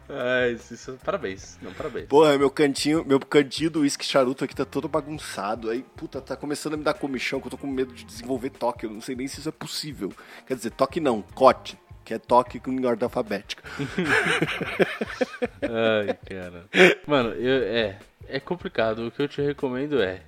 Ai, 0.09 0.51
isso, 0.53 0.97
parabéns. 1.03 1.57
Não, 1.61 1.71
parabéns. 1.73 2.07
Porra, 2.07 2.37
meu 2.37 2.49
cantinho, 2.49 3.05
meu 3.05 3.19
cantinho 3.19 3.71
do 3.71 3.81
uísque 3.81 4.03
charuto 4.03 4.43
aqui 4.43 4.53
tá 4.53 4.65
todo 4.65 4.89
bagunçado. 4.89 5.69
Aí, 5.69 5.85
puta, 5.95 6.19
tá 6.19 6.35
começando 6.35 6.73
a 6.73 6.77
me 6.77 6.83
dar 6.83 6.95
comichão, 6.95 7.39
que 7.39 7.47
eu 7.47 7.51
tô 7.51 7.57
com 7.57 7.67
medo 7.67 7.93
de 7.93 8.03
desenvolver 8.03 8.49
toque. 8.49 8.85
Eu 8.85 8.91
não 8.91 9.01
sei 9.01 9.15
nem 9.15 9.27
se 9.27 9.39
isso 9.39 9.47
é 9.47 9.53
possível. 9.53 10.11
Quer 10.45 10.55
dizer, 10.55 10.71
toque 10.71 10.99
não, 10.99 11.21
cote. 11.21 11.77
Que 12.07 12.13
é 12.13 12.17
toque 12.17 12.57
com 12.57 12.71
ordem 12.85 13.03
alfabética. 13.05 13.61
Ai, 15.61 16.17
cara. 16.25 16.63
Mano, 17.05 17.31
eu, 17.31 17.63
é. 17.63 17.99
É 18.29 18.39
complicado. 18.39 19.05
O 19.05 19.11
que 19.11 19.21
eu 19.21 19.27
te 19.27 19.41
recomendo 19.41 20.01
é. 20.01 20.21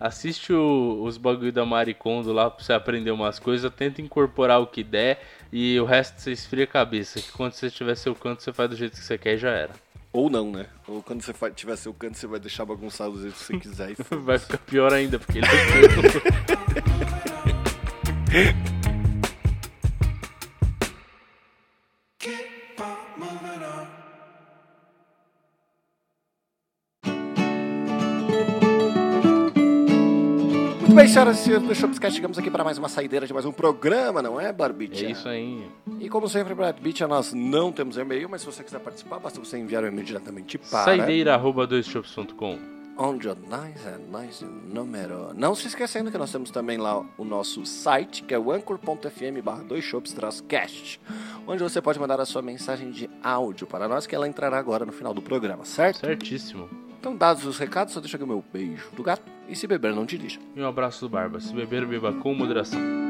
Assiste 0.00 0.50
o- 0.50 1.02
os 1.04 1.18
bagulho 1.18 1.52
da 1.52 1.66
Maricondo 1.66 2.32
lá 2.32 2.48
pra 2.50 2.64
você 2.64 2.72
aprender 2.72 3.10
umas 3.10 3.38
coisas. 3.38 3.70
Tenta 3.74 4.00
incorporar 4.00 4.62
o 4.62 4.66
que 4.66 4.82
der. 4.82 5.22
E 5.52 5.78
o 5.78 5.84
resto 5.84 6.18
você 6.22 6.32
esfria 6.32 6.64
a 6.64 6.66
cabeça. 6.66 7.20
Que 7.20 7.30
quando 7.32 7.52
você 7.52 7.68
tiver 7.68 7.96
seu 7.96 8.14
canto, 8.14 8.42
você 8.42 8.50
faz 8.50 8.70
do 8.70 8.76
jeito 8.76 8.96
que 8.96 9.04
você 9.04 9.18
quer 9.18 9.34
e 9.34 9.38
já 9.38 9.50
era. 9.50 9.72
Ou 10.14 10.30
não, 10.30 10.50
né? 10.50 10.64
Ou 10.88 11.02
quando 11.02 11.20
você 11.20 11.34
tiver 11.54 11.76
seu 11.76 11.92
canto, 11.92 12.16
você 12.16 12.26
vai 12.26 12.40
deixar 12.40 12.64
bagunçado 12.64 13.12
do 13.12 13.20
jeito 13.20 13.34
que 13.34 13.44
você 13.44 13.58
quiser. 13.58 13.90
E. 13.90 13.96
Vai 14.24 14.38
ficar 14.38 14.56
pior 14.56 14.90
ainda, 14.90 15.18
porque 15.18 15.36
ele 15.36 15.46
é 15.46 15.50
Muito 30.90 30.98
bem, 30.98 31.06
senhoras 31.06 31.38
e 31.38 31.44
senhores 31.44 31.68
do 31.68 31.72
Shopscast, 31.72 32.16
chegamos 32.16 32.36
aqui 32.36 32.50
para 32.50 32.64
mais 32.64 32.76
uma 32.76 32.88
saideira 32.88 33.24
de 33.24 33.32
mais 33.32 33.46
um 33.46 33.52
programa, 33.52 34.20
não 34.20 34.40
é, 34.40 34.52
Barbite? 34.52 35.06
É 35.06 35.10
isso 35.12 35.28
aí. 35.28 35.64
E 36.00 36.08
como 36.08 36.28
sempre, 36.28 36.52
Barbite, 36.52 37.04
nós 37.04 37.32
não 37.32 37.70
temos 37.70 37.96
e-mail, 37.96 38.28
mas 38.28 38.40
se 38.40 38.46
você 38.46 38.64
quiser 38.64 38.80
participar, 38.80 39.20
basta 39.20 39.38
você 39.38 39.56
enviar 39.56 39.84
o 39.84 39.86
e-mail 39.86 40.04
diretamente 40.04 40.58
para... 40.58 40.82
Saideira 40.82 41.32
arroba 41.32 41.64
doisshops.com. 41.64 42.58
Onde 42.98 43.28
o 43.28 43.36
nós 43.48 43.86
é 43.86 43.98
nós 44.10 44.42
o 44.42 44.46
número. 44.46 45.32
Não 45.32 45.54
se 45.54 45.68
esquecendo 45.68 46.10
que 46.10 46.18
nós 46.18 46.32
temos 46.32 46.50
também 46.50 46.76
lá 46.76 47.06
o 47.16 47.24
nosso 47.24 47.64
site, 47.64 48.24
que 48.24 48.34
é 48.34 48.38
o 48.38 48.50
anchor.fm 48.50 49.40
barra 49.44 49.62
dois 49.62 49.84
shops 49.84 50.12
cast, 50.48 51.00
onde 51.46 51.62
você 51.62 51.80
pode 51.80 52.00
mandar 52.00 52.20
a 52.20 52.26
sua 52.26 52.42
mensagem 52.42 52.90
de 52.90 53.08
áudio 53.22 53.64
para 53.64 53.86
nós, 53.86 54.08
que 54.08 54.14
ela 54.16 54.26
entrará 54.26 54.58
agora 54.58 54.84
no 54.84 54.90
final 54.90 55.14
do 55.14 55.22
programa, 55.22 55.64
certo? 55.64 56.00
Certíssimo. 56.00 56.68
Então, 57.00 57.16
dados 57.16 57.46
os 57.46 57.58
recados, 57.58 57.94
só 57.94 58.00
deixa 58.00 58.18
aqui 58.18 58.24
o 58.24 58.28
meu 58.28 58.44
beijo 58.52 58.90
do 58.92 59.02
gato. 59.02 59.22
E 59.48 59.56
se 59.56 59.66
beber, 59.66 59.94
não 59.94 60.04
dirija. 60.04 60.38
E 60.54 60.60
um 60.60 60.68
abraço 60.68 61.00
do 61.00 61.08
Barba. 61.08 61.40
Se 61.40 61.52
beber, 61.54 61.86
beba 61.86 62.12
com 62.12 62.34
moderação. 62.34 63.09